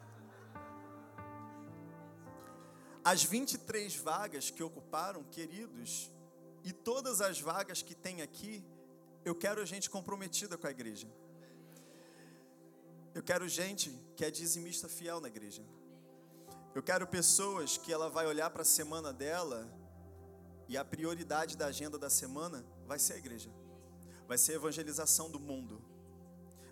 [3.03, 6.11] As 23 vagas que ocuparam, queridos,
[6.63, 8.63] e todas as vagas que tem aqui,
[9.25, 11.09] eu quero gente comprometida com a igreja.
[13.15, 15.63] Eu quero gente que é dizimista fiel na igreja.
[16.75, 19.71] Eu quero pessoas que ela vai olhar para a semana dela
[20.69, 23.51] e a prioridade da agenda da semana vai ser a igreja.
[24.27, 25.94] Vai ser a evangelização do mundo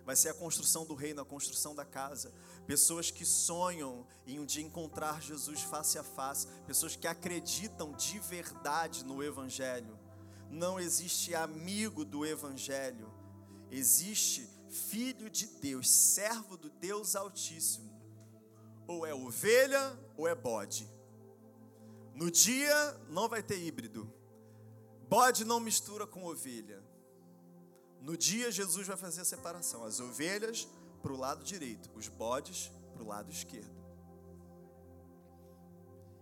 [0.05, 2.33] vai ser a construção do reino, a construção da casa.
[2.67, 8.19] Pessoas que sonham em um dia encontrar Jesus face a face, pessoas que acreditam de
[8.19, 9.97] verdade no Evangelho.
[10.49, 13.11] Não existe amigo do Evangelho,
[13.71, 17.91] existe filho de Deus, servo do Deus Altíssimo.
[18.87, 20.89] Ou é ovelha ou é bode.
[22.13, 24.11] No dia não vai ter híbrido.
[25.09, 26.83] Bode não mistura com ovelha.
[28.03, 30.67] No dia, Jesus vai fazer a separação: as ovelhas
[31.01, 33.81] para o lado direito, os bodes para o lado esquerdo.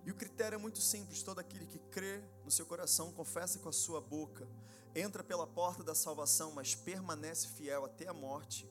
[0.06, 3.68] E o critério é muito simples: todo aquele que crê no seu coração, confessa com
[3.68, 4.48] a sua boca,
[4.94, 8.70] entra pela porta da salvação, mas permanece fiel até a morte.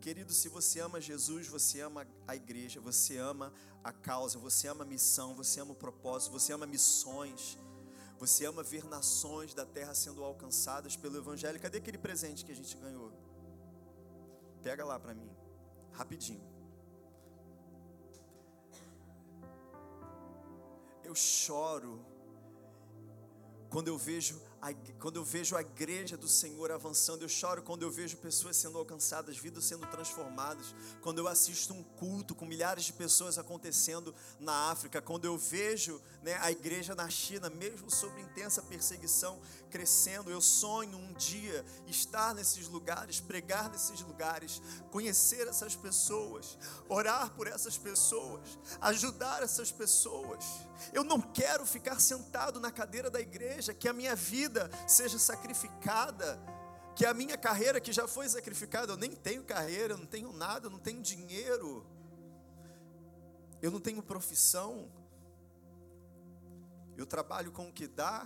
[0.00, 4.82] Querido, se você ama Jesus, você ama a igreja, você ama a causa, você ama
[4.82, 7.56] a missão, você ama o propósito, você ama missões.
[8.18, 11.60] Você ama ver nações da terra sendo alcançadas pelo Evangelho.
[11.60, 13.12] Cadê aquele presente que a gente ganhou?
[14.62, 15.30] Pega lá para mim,
[15.92, 16.42] rapidinho.
[21.02, 22.04] Eu choro
[23.68, 24.40] quando eu vejo
[24.98, 27.62] quando eu vejo a igreja do Senhor avançando, eu choro.
[27.62, 32.46] Quando eu vejo pessoas sendo alcançadas, vidas sendo transformadas, quando eu assisto um culto com
[32.46, 37.90] milhares de pessoas acontecendo na África, quando eu vejo né, a igreja na China, mesmo
[37.90, 39.40] sob intensa perseguição,
[39.74, 40.30] crescendo.
[40.30, 46.56] Eu sonho um dia estar nesses lugares, pregar nesses lugares, conhecer essas pessoas,
[46.88, 50.44] orar por essas pessoas, ajudar essas pessoas.
[50.92, 56.40] Eu não quero ficar sentado na cadeira da igreja, que a minha vida seja sacrificada
[56.94, 60.32] que a minha carreira que já foi sacrificada, eu nem tenho carreira, eu não tenho
[60.32, 61.84] nada, eu não tenho dinheiro,
[63.60, 64.88] eu não tenho profissão,
[66.96, 68.24] eu trabalho com o que dá.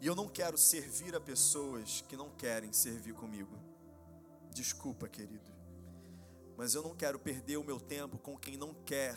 [0.00, 3.56] E eu não quero servir a pessoas que não querem servir comigo.
[4.52, 5.54] Desculpa, querido.
[6.56, 9.14] mas eu não quero perder o meu tempo com quem não quer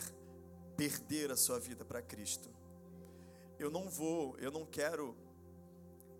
[0.76, 2.50] perder a sua vida para Cristo.
[3.58, 5.16] Eu não vou, eu não quero,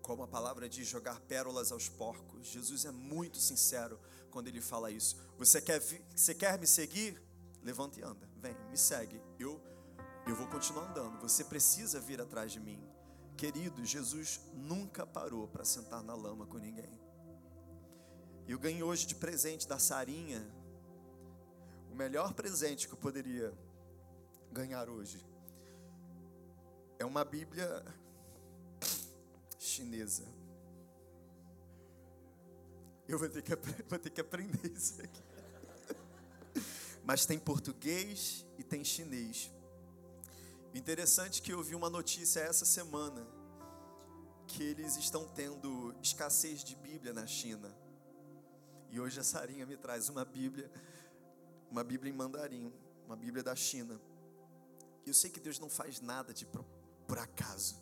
[0.01, 2.47] como a palavra diz, jogar pérolas aos porcos.
[2.47, 3.99] Jesus é muito sincero
[4.31, 5.15] quando ele fala isso.
[5.37, 5.79] Você quer,
[6.15, 7.21] você quer me seguir?
[7.63, 8.27] Levanta e anda.
[8.37, 9.21] Vem, me segue.
[9.39, 9.61] Eu,
[10.27, 11.19] eu vou continuar andando.
[11.21, 12.90] Você precisa vir atrás de mim.
[13.37, 16.99] Querido, Jesus nunca parou para sentar na lama com ninguém.
[18.47, 20.45] Eu ganhei hoje de presente da Sarinha
[21.91, 23.53] o melhor presente que eu poderia
[24.51, 25.21] ganhar hoje
[26.97, 27.83] é uma Bíblia
[29.59, 30.25] chinesa.
[33.07, 33.55] Eu vou ter que,
[33.89, 35.21] vou ter que aprender isso aqui.
[37.03, 39.51] Mas tem português e tem chinês.
[40.73, 43.27] Interessante que eu vi uma notícia essa semana
[44.47, 47.75] que eles estão tendo escassez de Bíblia na China.
[48.89, 50.71] E hoje a Sarinha me traz uma Bíblia,
[51.69, 52.73] uma Bíblia em mandarim,
[53.05, 53.99] uma Bíblia da China.
[55.05, 57.75] E eu sei que Deus não faz nada de por acaso.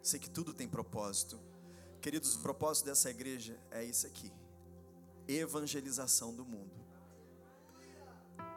[0.00, 1.40] Sei que tudo tem propósito.
[2.00, 4.32] Queridos, o propósito dessa igreja é isso aqui:
[5.26, 6.80] evangelização do mundo.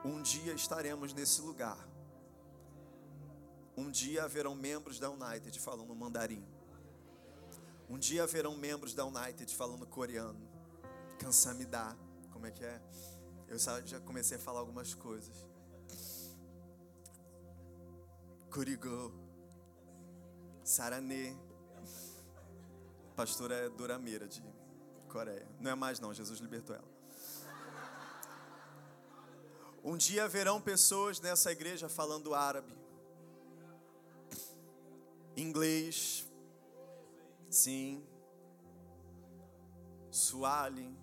[0.06, 1.93] Um dia estaremos nesse lugar.
[3.76, 6.46] Um dia haverão membros da United falando mandarim.
[7.90, 10.40] Um dia haverão membros da United falando coreano.
[11.20, 11.98] Kansamida,
[12.32, 12.82] como é que é?
[13.48, 15.46] Eu já comecei a falar algumas coisas.
[18.52, 19.12] Kurigo,
[20.64, 21.36] Saranê.
[23.16, 24.44] Pastora é Dorameira de
[25.08, 25.48] Coreia.
[25.60, 26.94] Não é mais não, Jesus libertou ela.
[29.84, 32.74] Um dia haverão pessoas nessa igreja falando árabe,
[35.44, 36.28] inglês,
[37.50, 38.04] sim,
[40.10, 40.98] suali,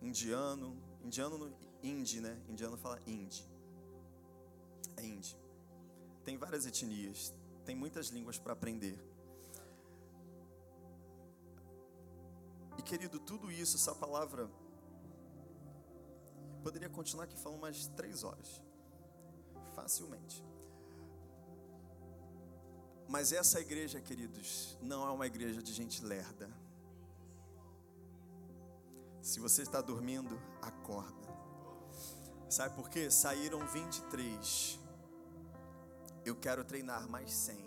[0.00, 2.40] indiano, indiano, hindi, né?
[2.48, 3.44] Indiano fala hindi.
[4.96, 5.48] É
[6.24, 7.32] tem várias etnias,
[7.64, 8.98] tem muitas línguas para aprender.
[12.76, 14.50] E querido, tudo isso, essa palavra,
[16.62, 18.62] poderia continuar aqui falando mais três horas,
[19.74, 20.44] facilmente.
[23.08, 26.48] Mas essa igreja, queridos, não é uma igreja de gente lerda.
[29.22, 31.28] Se você está dormindo, acorda.
[32.48, 33.10] Sabe por quê?
[33.10, 34.78] Saíram 23
[36.28, 37.66] eu quero treinar mais 100.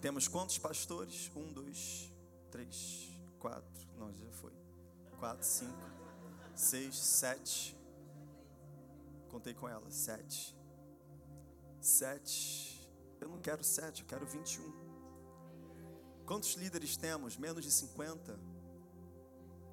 [0.00, 1.30] Temos quantos pastores?
[1.36, 2.10] Um, dois,
[2.50, 3.86] três, quatro.
[3.98, 4.52] Não, já foi.
[5.18, 5.90] Quatro, cinco,
[6.54, 7.76] seis, sete.
[9.28, 9.90] Contei com ela.
[9.90, 10.56] Sete.
[11.80, 12.79] Sete.
[13.20, 14.90] Eu não quero sete, eu quero 21.
[16.26, 17.36] Quantos líderes temos?
[17.36, 18.38] Menos de 50?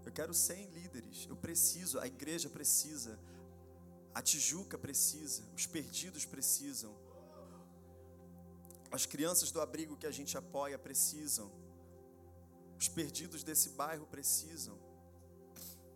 [0.06, 1.28] Eu quero 100 líderes.
[1.30, 3.20] Eu preciso, a igreja precisa.
[4.14, 6.96] A Tijuca precisa, os perdidos precisam.
[8.90, 11.52] As crianças do abrigo que a gente apoia precisam.
[12.80, 14.76] Os perdidos desse bairro precisam.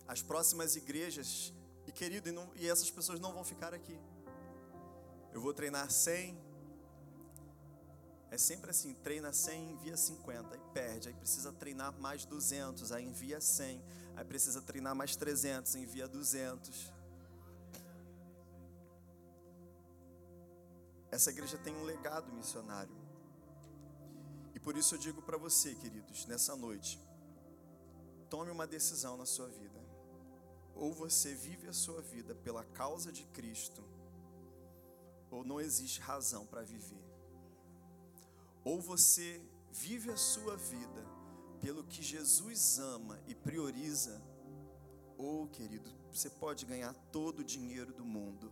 [0.08, 1.54] As próximas igrejas,
[1.88, 3.98] e querido, e, não, e essas pessoas não vão ficar aqui.
[5.34, 6.51] Eu vou treinar 100.
[8.32, 13.06] É sempre assim, treina 100, envia 50, aí perde, aí precisa treinar mais 200, aí
[13.06, 13.84] envia 100,
[14.16, 16.94] aí precisa treinar mais 300, envia 200.
[21.12, 22.96] Essa igreja tem um legado missionário.
[24.56, 26.98] E por isso eu digo para você, queridos, nessa noite,
[28.30, 29.78] tome uma decisão na sua vida.
[30.74, 33.84] Ou você vive a sua vida pela causa de Cristo,
[35.30, 37.11] ou não existe razão para viver.
[38.64, 41.06] Ou você vive a sua vida
[41.60, 44.22] pelo que Jesus ama e prioriza,
[45.18, 48.52] ou, querido, você pode ganhar todo o dinheiro do mundo,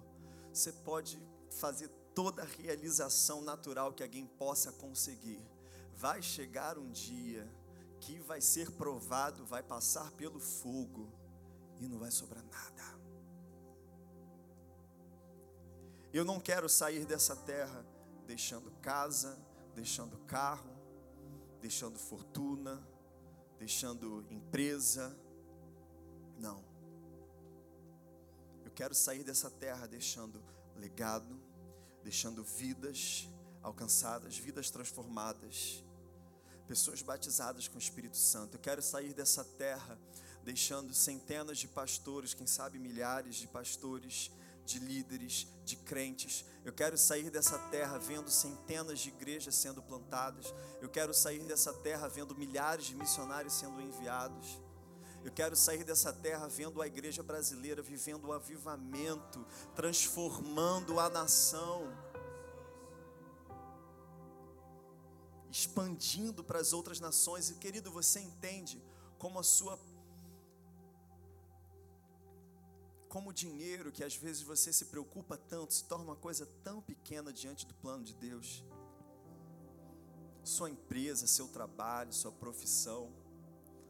[0.54, 5.44] você pode fazer toda realização natural que alguém possa conseguir.
[5.96, 7.50] Vai chegar um dia
[8.00, 11.12] que vai ser provado, vai passar pelo fogo
[11.80, 13.00] e não vai sobrar nada.
[16.12, 17.86] Eu não quero sair dessa terra
[18.26, 19.38] deixando casa,
[19.80, 20.76] deixando carro,
[21.62, 22.86] deixando fortuna,
[23.58, 25.18] deixando empresa.
[26.38, 26.62] Não.
[28.66, 30.44] Eu quero sair dessa terra deixando
[30.76, 31.42] legado,
[32.04, 33.30] deixando vidas
[33.64, 35.82] alcançadas, vidas transformadas,
[36.68, 38.56] pessoas batizadas com o Espírito Santo.
[38.56, 39.98] Eu quero sair dessa terra
[40.44, 44.30] deixando centenas de pastores, quem sabe milhares de pastores,
[44.70, 46.46] de líderes, de crentes.
[46.64, 50.54] Eu quero sair dessa terra vendo centenas de igrejas sendo plantadas.
[50.80, 54.60] Eu quero sair dessa terra vendo milhares de missionários sendo enviados.
[55.26, 59.44] Eu quero sair dessa terra vendo a igreja brasileira vivendo o avivamento,
[59.76, 61.92] transformando a nação,
[65.50, 67.50] expandindo para as outras nações.
[67.50, 68.82] E querido, você entende
[69.18, 69.78] como a sua
[73.10, 76.80] como o dinheiro, que às vezes você se preocupa tanto, se torna uma coisa tão
[76.80, 78.64] pequena diante do plano de Deus.
[80.44, 83.12] Sua empresa, seu trabalho, sua profissão,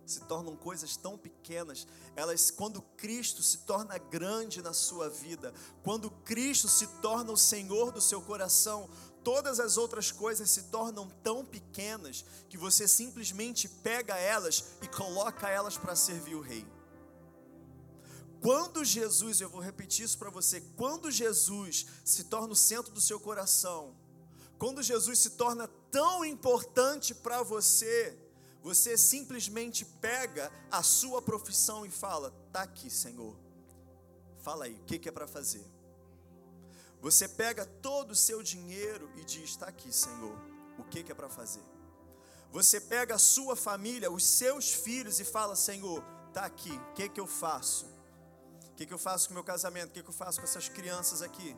[0.06, 5.54] se tornam coisas tão pequenas, elas quando Cristo se torna grande na sua vida,
[5.84, 8.90] quando Cristo se torna o Senhor do seu coração,
[9.24, 15.48] todas as outras coisas se tornam tão pequenas que você simplesmente pega elas e coloca
[15.50, 16.66] elas para servir o rei.
[18.42, 23.02] Quando Jesus, eu vou repetir isso para você, quando Jesus se torna o centro do
[23.02, 23.96] seu coração,
[24.58, 28.18] quando Jesus se torna tão importante para você,
[28.62, 33.36] você simplesmente pega a sua profissão e fala: "Tá aqui, Senhor.
[34.40, 35.66] Fala aí, o que, é para fazer?"
[37.02, 40.38] Você pega todo o seu dinheiro e diz: "Está aqui, Senhor.
[40.78, 41.64] O que, que é para fazer?"
[42.52, 46.72] Você pega a sua família, os seus filhos e fala: "Senhor, tá aqui.
[46.72, 47.99] O que que eu faço?"
[48.80, 49.90] Que, que eu faço com o meu casamento?
[49.90, 51.54] O que, que eu faço com essas crianças aqui?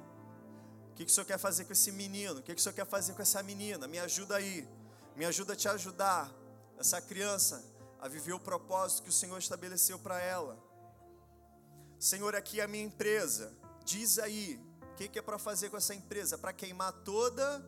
[0.89, 2.39] O que, que o Senhor quer fazer com esse menino?
[2.39, 3.88] O que, que o Senhor quer fazer com essa menina?
[3.88, 4.67] Me ajuda aí.
[5.15, 6.34] Me ajuda a te ajudar.
[6.80, 7.63] Essa criança
[7.99, 10.57] a viver o propósito que o Senhor estabeleceu para ela.
[11.99, 13.55] Senhor, aqui é a minha empresa.
[13.86, 16.39] Diz aí, o que, que é para fazer com essa empresa?
[16.39, 17.63] Para queimar toda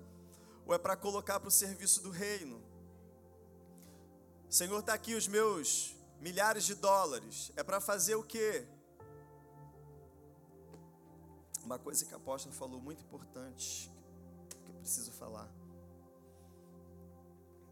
[0.66, 2.60] ou é para colocar para o serviço do reino?
[4.50, 7.52] Senhor, está aqui os meus milhares de dólares.
[7.56, 8.68] É para fazer o quê?
[11.64, 13.90] Uma coisa que a apóstola falou muito importante,
[14.66, 15.50] que eu preciso falar.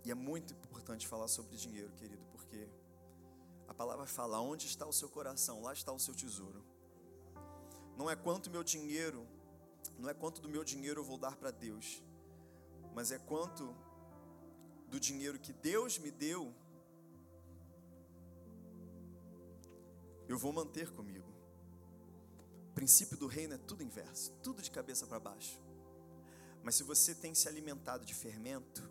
[0.06, 2.68] E é muito importante falar sobre dinheiro, querido, porque
[3.68, 6.64] a palavra fala: onde está o seu coração, lá está o seu tesouro.
[7.98, 9.28] Não é quanto meu dinheiro,
[10.00, 12.02] não é quanto do meu dinheiro eu vou dar para Deus,
[12.96, 13.76] mas é quanto
[14.88, 16.54] do dinheiro que Deus me deu,
[20.28, 21.31] eu vou manter comigo.
[22.72, 25.60] O princípio do reino é tudo inverso, tudo de cabeça para baixo.
[26.64, 28.90] Mas se você tem se alimentado de fermento,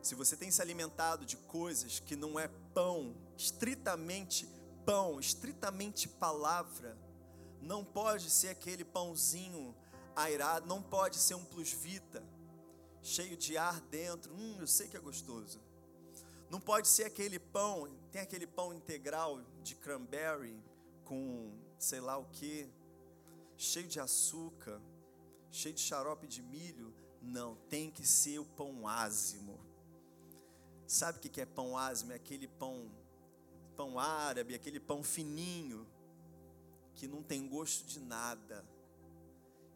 [0.00, 4.48] se você tem se alimentado de coisas que não é pão, estritamente
[4.86, 6.96] pão, estritamente palavra,
[7.60, 9.74] não pode ser aquele pãozinho
[10.14, 12.22] airado, não pode ser um plus vita,
[13.02, 15.60] cheio de ar dentro, hum, eu sei que é gostoso.
[16.48, 20.62] Não pode ser aquele pão, tem aquele pão integral de cranberry
[21.04, 22.70] com sei lá o que,
[23.56, 24.80] cheio de açúcar,
[25.50, 26.94] cheio de xarope de milho.
[27.20, 29.58] Não, tem que ser o pão ázimo.
[30.86, 32.12] Sabe o que é pão ázimo?
[32.12, 32.90] É aquele pão,
[33.76, 35.86] pão árabe, aquele pão fininho,
[36.94, 38.64] que não tem gosto de nada,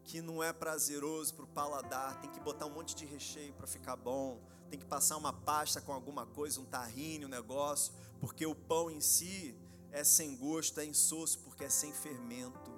[0.04, 3.66] que não é prazeroso para o paladar, tem que botar um monte de recheio para
[3.66, 8.46] ficar bom, tem que passar uma pasta com alguma coisa, um tahine, um negócio, porque
[8.46, 9.56] o pão em si
[9.90, 12.77] é sem gosto, é insosso, porque é sem fermento.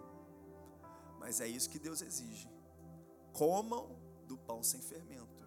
[1.30, 2.50] Mas é isso que Deus exige.
[3.32, 5.44] Comam do pão sem fermento.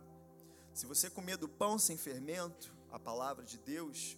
[0.73, 4.17] Se você comer do pão sem fermento, a palavra de Deus,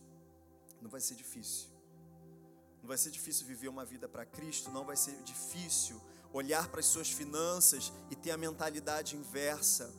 [0.80, 1.72] não vai ser difícil.
[2.84, 6.00] Não vai ser difícil viver uma vida para Cristo, não vai ser difícil
[6.32, 9.92] olhar para as suas finanças e ter a mentalidade inversa.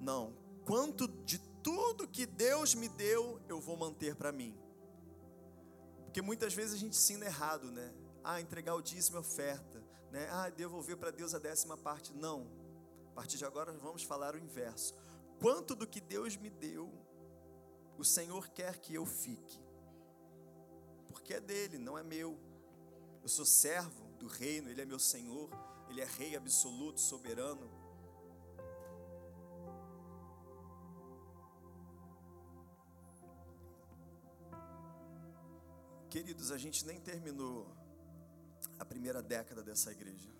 [0.00, 0.32] Não.
[0.64, 4.58] Quanto de tudo que Deus me deu, eu vou manter para mim.
[6.06, 7.92] Porque muitas vezes a gente ensina errado, né?
[8.24, 9.81] Ah, entregar o dízimo e oferta
[10.12, 10.28] né?
[10.30, 12.12] Ah, devolver para Deus a décima parte.
[12.12, 12.46] Não.
[13.08, 14.94] A partir de agora vamos falar o inverso.
[15.40, 16.92] Quanto do que Deus me deu,
[17.98, 19.58] o Senhor quer que eu fique?
[21.08, 22.38] Porque é dele, não é meu.
[23.22, 25.48] Eu sou servo do reino, ele é meu Senhor,
[25.88, 27.70] ele é rei absoluto, soberano.
[36.10, 37.66] Queridos, a gente nem terminou
[38.78, 40.30] a primeira década dessa igreja.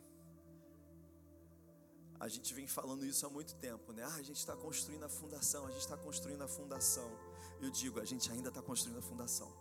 [2.18, 4.04] A gente vem falando isso há muito tempo, né?
[4.04, 7.10] Ah, a gente está construindo a fundação, a gente está construindo a fundação.
[7.60, 9.52] Eu digo, a gente ainda está construindo a fundação.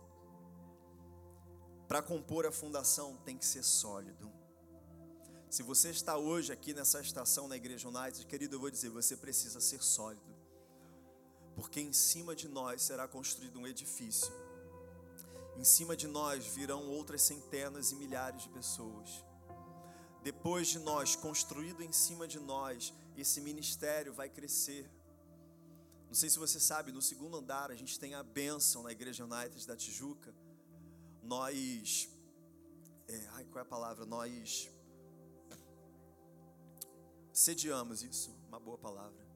[1.88, 4.32] Para compor a fundação tem que ser sólido.
[5.50, 9.16] Se você está hoje aqui nessa estação na Igreja United, querido, eu vou dizer, você
[9.16, 10.34] precisa ser sólido.
[11.54, 14.32] Porque em cima de nós será construído um edifício
[15.56, 19.24] em cima de nós virão outras centenas e milhares de pessoas.
[20.22, 24.88] Depois de nós, construído em cima de nós, esse ministério vai crescer.
[26.06, 29.24] Não sei se você sabe, no segundo andar a gente tem a bênção na Igreja
[29.24, 30.34] United da Tijuca,
[31.22, 32.08] nós.
[33.08, 34.04] É, ai, qual é a palavra?
[34.04, 34.70] Nós.
[37.32, 39.26] Sediamos isso, uma boa palavra.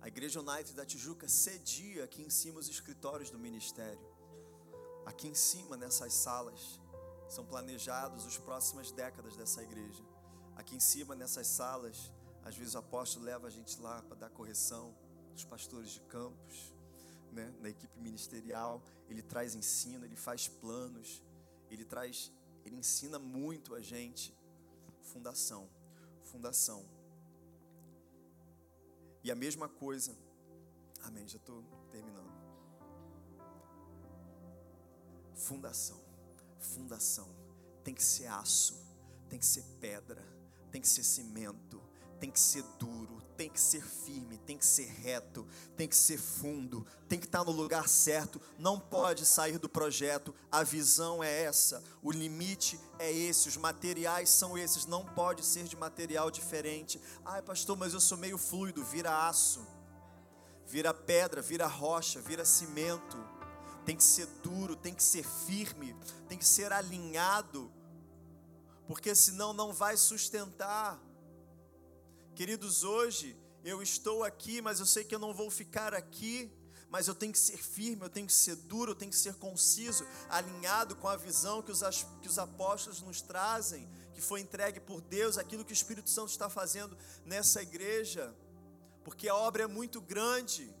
[0.00, 4.09] A Igreja United da Tijuca cedia aqui em cima os escritórios do ministério.
[5.06, 6.80] Aqui em cima, nessas salas,
[7.28, 10.04] são planejados os próximas décadas dessa igreja.
[10.56, 12.12] Aqui em cima, nessas salas,
[12.44, 14.94] às vezes o apóstolo leva a gente lá para dar correção,
[15.34, 16.74] os pastores de campos,
[17.32, 21.22] né, na equipe ministerial, ele traz ensino, ele faz planos,
[21.70, 22.32] ele traz,
[22.64, 24.36] ele ensina muito a gente.
[25.02, 25.68] Fundação,
[26.24, 26.84] fundação.
[29.22, 30.16] E a mesma coisa,
[31.02, 32.29] amém, já estou terminando.
[35.40, 35.98] Fundação,
[36.58, 37.26] fundação,
[37.82, 38.74] tem que ser aço,
[39.28, 40.22] tem que ser pedra,
[40.70, 41.80] tem que ser cimento,
[42.20, 46.18] tem que ser duro, tem que ser firme, tem que ser reto, tem que ser
[46.18, 50.34] fundo, tem que estar no lugar certo, não pode sair do projeto.
[50.52, 55.64] A visão é essa, o limite é esse, os materiais são esses, não pode ser
[55.64, 57.00] de material diferente.
[57.24, 59.66] Ai, pastor, mas eu sou meio fluido, vira aço,
[60.66, 63.39] vira pedra, vira rocha, vira cimento.
[63.90, 65.96] Tem que ser duro, tem que ser firme,
[66.28, 67.72] tem que ser alinhado,
[68.86, 70.96] porque senão não vai sustentar.
[72.36, 76.52] Queridos, hoje eu estou aqui, mas eu sei que eu não vou ficar aqui.
[76.88, 79.34] Mas eu tenho que ser firme, eu tenho que ser duro, eu tenho que ser
[79.34, 81.82] conciso, alinhado com a visão que os,
[82.22, 86.28] que os apóstolos nos trazem, que foi entregue por Deus, aquilo que o Espírito Santo
[86.28, 88.32] está fazendo nessa igreja,
[89.02, 90.72] porque a obra é muito grande.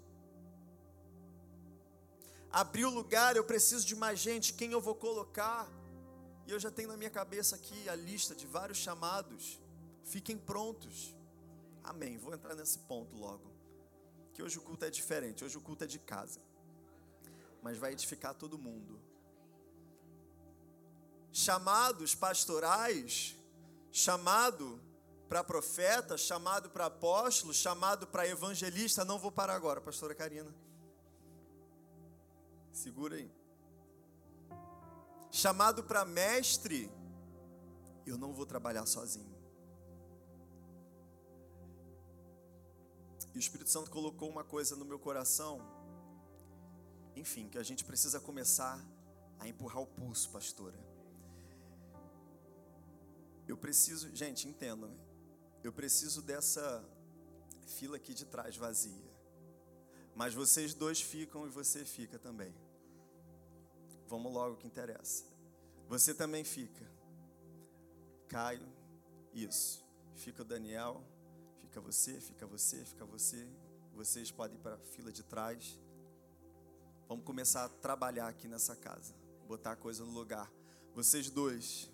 [2.52, 5.68] Abrir o lugar, eu preciso de mais gente, quem eu vou colocar?
[6.46, 9.60] E eu já tenho na minha cabeça aqui a lista de vários chamados.
[10.02, 11.14] Fiquem prontos.
[11.84, 12.18] Amém.
[12.18, 13.52] Vou entrar nesse ponto logo.
[14.34, 15.44] Que hoje o culto é diferente.
[15.44, 16.40] Hoje o culto é de casa.
[17.62, 19.00] Mas vai edificar todo mundo.
[21.32, 23.36] Chamados pastorais,
[23.92, 24.80] chamado
[25.28, 29.04] para profeta, chamado para apóstolo, chamado para evangelista.
[29.04, 30.52] Não vou parar agora, pastora Karina.
[32.72, 33.30] Segura aí.
[35.30, 36.90] Chamado para mestre,
[38.06, 39.38] eu não vou trabalhar sozinho.
[43.32, 45.60] E o Espírito Santo colocou uma coisa no meu coração,
[47.14, 48.84] enfim, que a gente precisa começar
[49.38, 50.78] a empurrar o pulso, pastora.
[53.46, 54.92] Eu preciso, gente, entendam,
[55.62, 56.84] eu preciso dessa
[57.66, 59.09] fila aqui de trás vazia.
[60.20, 62.54] Mas vocês dois ficam e você fica também.
[64.06, 65.24] Vamos logo que interessa.
[65.88, 66.84] Você também fica.
[68.28, 68.68] Caio,
[69.32, 69.82] isso.
[70.16, 71.02] Fica o Daniel,
[71.62, 73.48] Fica você, fica você, fica você.
[73.94, 75.78] Vocês podem ir para a fila de trás.
[77.08, 79.14] Vamos começar a trabalhar aqui nessa casa.
[79.48, 80.52] Botar a coisa no lugar.
[80.94, 81.90] Vocês dois,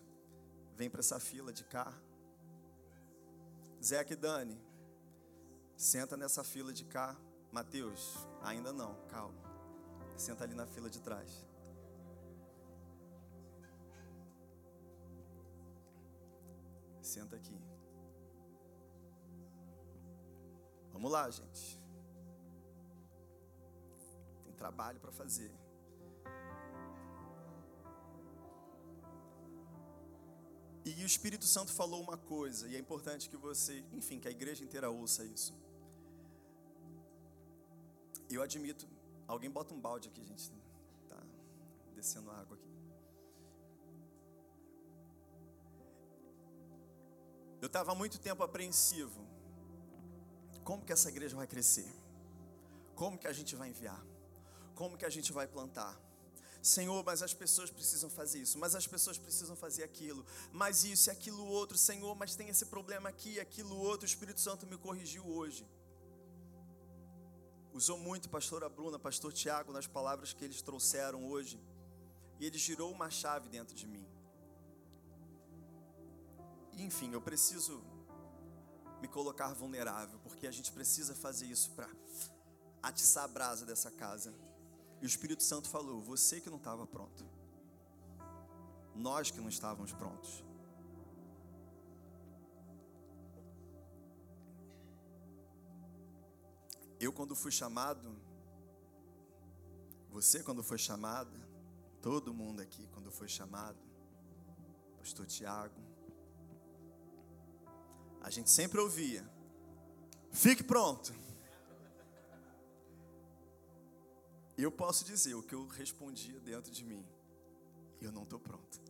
[0.75, 1.93] vem para essa fila de cá.
[3.81, 4.61] Zeca e Dani,
[5.77, 7.17] senta nessa fila de cá.
[7.57, 9.41] Mateus, ainda não, calma.
[10.15, 11.31] Senta ali na fila de trás.
[17.01, 17.59] Senta aqui.
[20.93, 21.81] Vamos lá, gente.
[24.45, 25.51] Tem trabalho para fazer.
[30.85, 34.31] E o Espírito Santo falou uma coisa, e é importante que você, enfim, que a
[34.31, 35.55] igreja inteira ouça isso.
[38.37, 38.87] Eu admito,
[39.27, 40.53] alguém bota um balde aqui, gente.
[41.09, 41.21] Tá
[41.95, 42.75] descendo água aqui.
[47.61, 49.27] Eu estava muito tempo apreensivo
[50.67, 51.89] como que essa igreja vai crescer?
[52.97, 54.05] Como que a gente vai enviar?
[54.75, 55.97] Como que a gente vai plantar?
[56.61, 61.09] Senhor, mas as pessoas precisam fazer isso, mas as pessoas precisam fazer aquilo, mas isso
[61.09, 64.03] e aquilo outro, Senhor, mas tem esse problema aqui, aquilo outro.
[64.03, 65.65] O Espírito Santo me corrigiu hoje.
[67.77, 71.61] Usou muito pastora Bruna, pastor Tiago nas palavras que eles trouxeram hoje.
[72.41, 74.07] E ele girou uma chave dentro de mim.
[76.79, 77.83] enfim, eu preciso
[79.03, 81.89] me colocar vulnerável, porque a gente precisa fazer isso para
[82.83, 84.33] atiçar a brasa dessa casa.
[85.03, 87.27] E o Espírito Santo falou: você que não estava pronto,
[88.95, 90.43] nós que não estávamos prontos.
[96.99, 98.17] Eu, quando fui chamado,
[100.09, 101.39] você, quando foi chamada,
[102.01, 103.79] todo mundo aqui, quando foi chamado,
[104.97, 105.79] Pastor Tiago,
[108.23, 109.29] a gente sempre ouvia:
[110.31, 111.13] fique pronto.
[114.57, 117.07] Eu posso dizer o que eu respondia dentro de mim.
[118.01, 118.81] eu não estou pronto.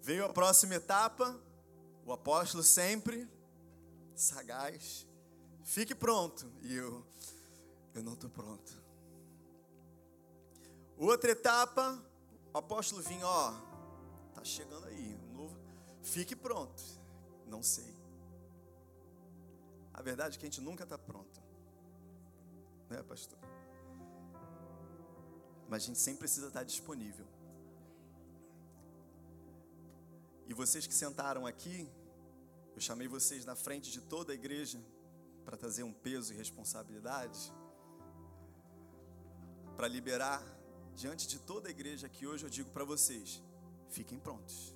[0.00, 1.38] Veio a próxima etapa,
[2.06, 3.28] o apóstolo sempre
[4.14, 5.06] sagaz,
[5.70, 7.06] fique pronto, e eu,
[7.94, 8.72] eu não estou pronto.
[10.98, 12.02] Outra etapa,
[12.52, 13.52] o apóstolo vinha, ó,
[14.34, 15.56] tá chegando aí, novo,
[16.02, 16.82] fique pronto,
[17.46, 17.94] não sei.
[19.94, 21.40] A verdade é que a gente nunca está pronto,
[22.88, 23.38] né, pastor?
[25.68, 27.26] Mas a gente sempre precisa estar disponível.
[30.48, 31.88] E vocês que sentaram aqui,
[32.74, 34.82] eu chamei vocês na frente de toda a igreja
[35.44, 37.52] para trazer um peso e responsabilidade,
[39.76, 40.42] para liberar
[40.94, 43.42] diante de toda a igreja aqui hoje, eu digo para vocês:
[43.88, 44.74] fiquem prontos.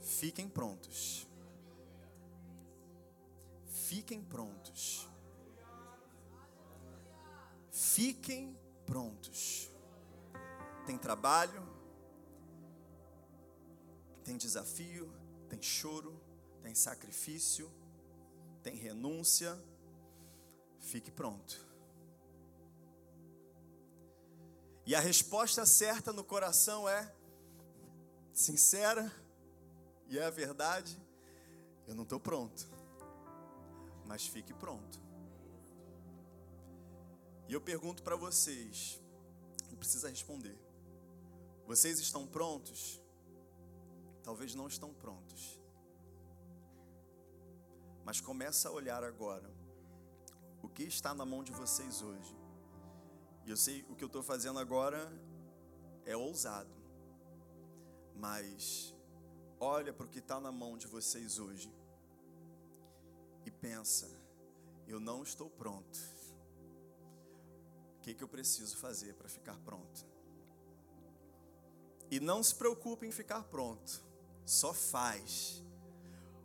[0.00, 1.26] Fiquem prontos.
[3.66, 5.08] Fiquem prontos.
[7.70, 9.70] Fiquem prontos.
[10.86, 11.62] Tem trabalho,
[14.24, 15.12] tem desafio,
[15.48, 16.20] tem choro,
[16.62, 17.70] tem sacrifício,
[18.62, 19.58] tem renúncia.
[20.80, 21.66] Fique pronto.
[24.86, 27.14] E a resposta certa no coração é
[28.32, 29.12] sincera
[30.08, 30.98] e é a verdade.
[31.86, 32.66] Eu não estou pronto,
[34.06, 35.00] mas fique pronto.
[37.48, 39.00] E eu pergunto para vocês,
[39.70, 40.58] não precisa responder.
[41.66, 43.00] Vocês estão prontos?
[44.28, 45.58] talvez não estão prontos.
[48.08, 49.54] Mas começa a olhar agora
[50.62, 52.34] o que está na mão de vocês hoje.
[53.44, 55.12] E eu sei o que eu estou fazendo agora
[56.06, 56.74] é ousado,
[58.14, 58.94] mas
[59.60, 61.70] olha para o que está na mão de vocês hoje
[63.44, 64.08] e pensa:
[64.86, 65.98] eu não estou pronto.
[67.98, 70.06] O que, que eu preciso fazer para ficar pronto?
[72.10, 74.02] E não se preocupe em ficar pronto
[74.46, 75.62] só faz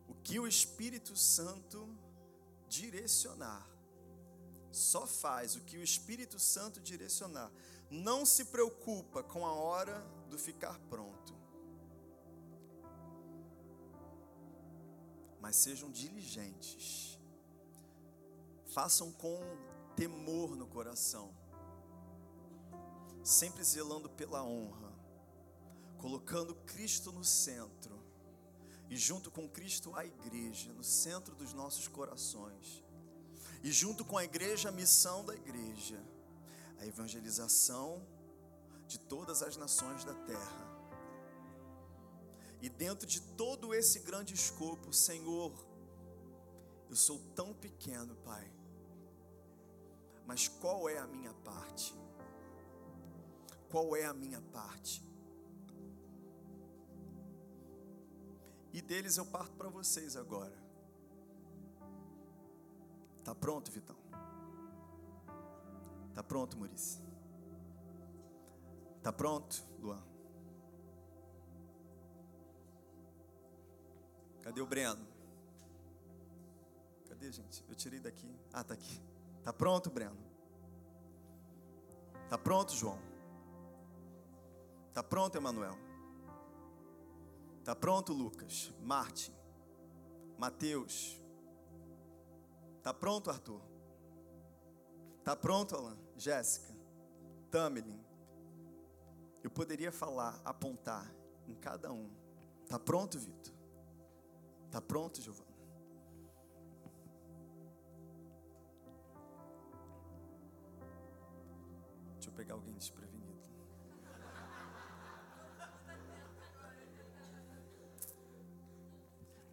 [0.08, 1.88] o que o Espírito Santo
[2.68, 3.68] direcionar.
[4.72, 7.52] Só faz o que o Espírito Santo direcionar.
[7.90, 10.00] Não se preocupa com a hora
[10.30, 11.34] do ficar pronto.
[15.40, 17.20] Mas sejam diligentes.
[18.68, 19.40] Façam com
[19.96, 21.36] temor no coração.
[23.24, 24.94] Sempre zelando pela honra
[26.04, 28.03] colocando Cristo no centro
[28.94, 32.84] e junto com Cristo a igreja no centro dos nossos corações.
[33.64, 36.00] E junto com a igreja a missão da igreja,
[36.78, 38.06] a evangelização
[38.88, 40.66] de todas as nações da terra.
[42.62, 45.52] E dentro de todo esse grande escopo, Senhor,
[46.88, 48.48] eu sou tão pequeno, Pai.
[50.28, 51.96] Mas qual é a minha parte?
[53.72, 55.04] Qual é a minha parte?
[58.74, 60.58] E deles eu parto para vocês agora.
[63.24, 63.96] Tá pronto, Vitão?
[66.16, 67.00] Tá pronto, Murici?
[69.04, 70.04] Tá pronto, Luan?
[74.42, 75.06] Cadê o Breno?
[77.08, 77.64] Cadê, gente?
[77.70, 78.36] Eu tirei daqui.
[78.52, 79.00] Ah, tá aqui.
[79.44, 80.18] Tá pronto, Breno?
[82.28, 83.00] Tá pronto, João?
[84.94, 85.78] Tá pronto, Emanuel?
[87.64, 88.74] Tá pronto, Lucas?
[88.82, 89.34] Martin.
[90.38, 91.22] Mateus.
[92.82, 93.62] Tá pronto, Arthur?
[95.24, 95.98] Tá pronto, Alan?
[96.18, 96.76] Jéssica.
[97.50, 98.04] Tamelin.
[99.42, 101.10] Eu poderia falar, apontar
[101.48, 102.10] em cada um.
[102.68, 103.54] Tá pronto, Vitor?
[104.70, 105.54] Tá pronto, Giovana?
[112.16, 113.13] Deixa eu pegar alguém desprevenido.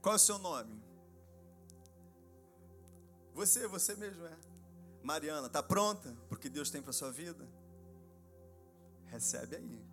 [0.03, 0.83] Qual é o seu nome?
[3.35, 4.37] Você, você mesmo é.
[5.03, 7.49] Mariana, está pronta porque Deus tem para sua vida?
[9.07, 9.85] Recebe aí.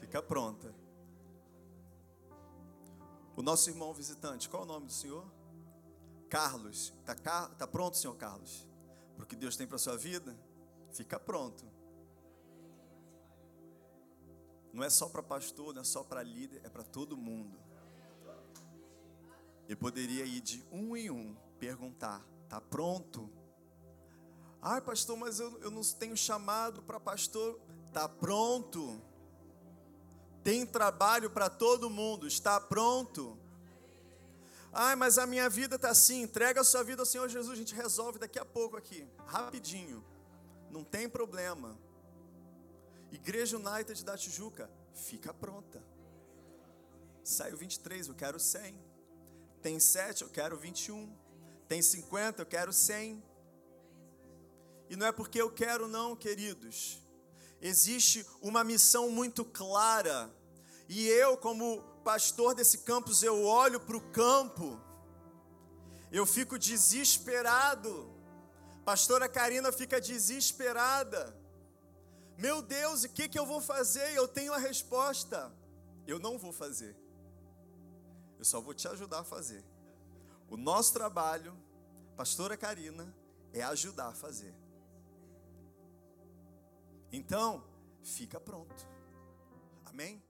[0.00, 0.74] Fica pronta.
[3.36, 5.26] O nosso irmão visitante, qual é o nome do senhor?
[6.28, 6.92] Carlos.
[7.00, 8.66] Está tá pronto, senhor Carlos?
[9.16, 10.36] Porque Deus tem para sua vida?
[10.92, 11.64] Fica pronto.
[14.72, 17.63] Não é só para pastor, não é só para líder, é para todo mundo.
[19.68, 23.30] Eu poderia ir de um em um perguntar: está pronto?
[24.60, 27.60] Ai, pastor, mas eu, eu não tenho chamado para pastor.
[27.86, 29.00] Está pronto?
[30.42, 32.26] Tem trabalho para todo mundo.
[32.26, 33.38] Está pronto?
[34.72, 36.22] Ai, mas a minha vida está assim.
[36.22, 37.52] Entrega a sua vida ao Senhor Jesus.
[37.52, 40.04] A gente resolve daqui a pouco aqui, rapidinho.
[40.70, 41.78] Não tem problema.
[43.12, 45.80] Igreja United da Tijuca, fica pronta.
[47.22, 48.93] Saiu 23, eu quero 100.
[49.64, 51.10] Tem 7, eu quero 21.
[51.66, 53.24] Tem 50, eu quero 100.
[54.90, 57.00] E não é porque eu quero, não, queridos.
[57.62, 60.30] Existe uma missão muito clara.
[60.86, 64.78] E eu, como pastor desse campus, eu olho para o campo,
[66.12, 68.12] eu fico desesperado.
[68.84, 71.34] Pastora Karina fica desesperada.
[72.36, 74.14] Meu Deus, o que, que eu vou fazer?
[74.14, 75.50] Eu tenho a resposta.
[76.06, 76.94] Eu não vou fazer.
[78.38, 79.64] Eu só vou te ajudar a fazer.
[80.48, 81.56] O nosso trabalho,
[82.16, 83.14] Pastora Karina,
[83.52, 84.54] é ajudar a fazer.
[87.12, 87.62] Então,
[88.02, 88.88] fica pronto.
[89.84, 90.23] Amém?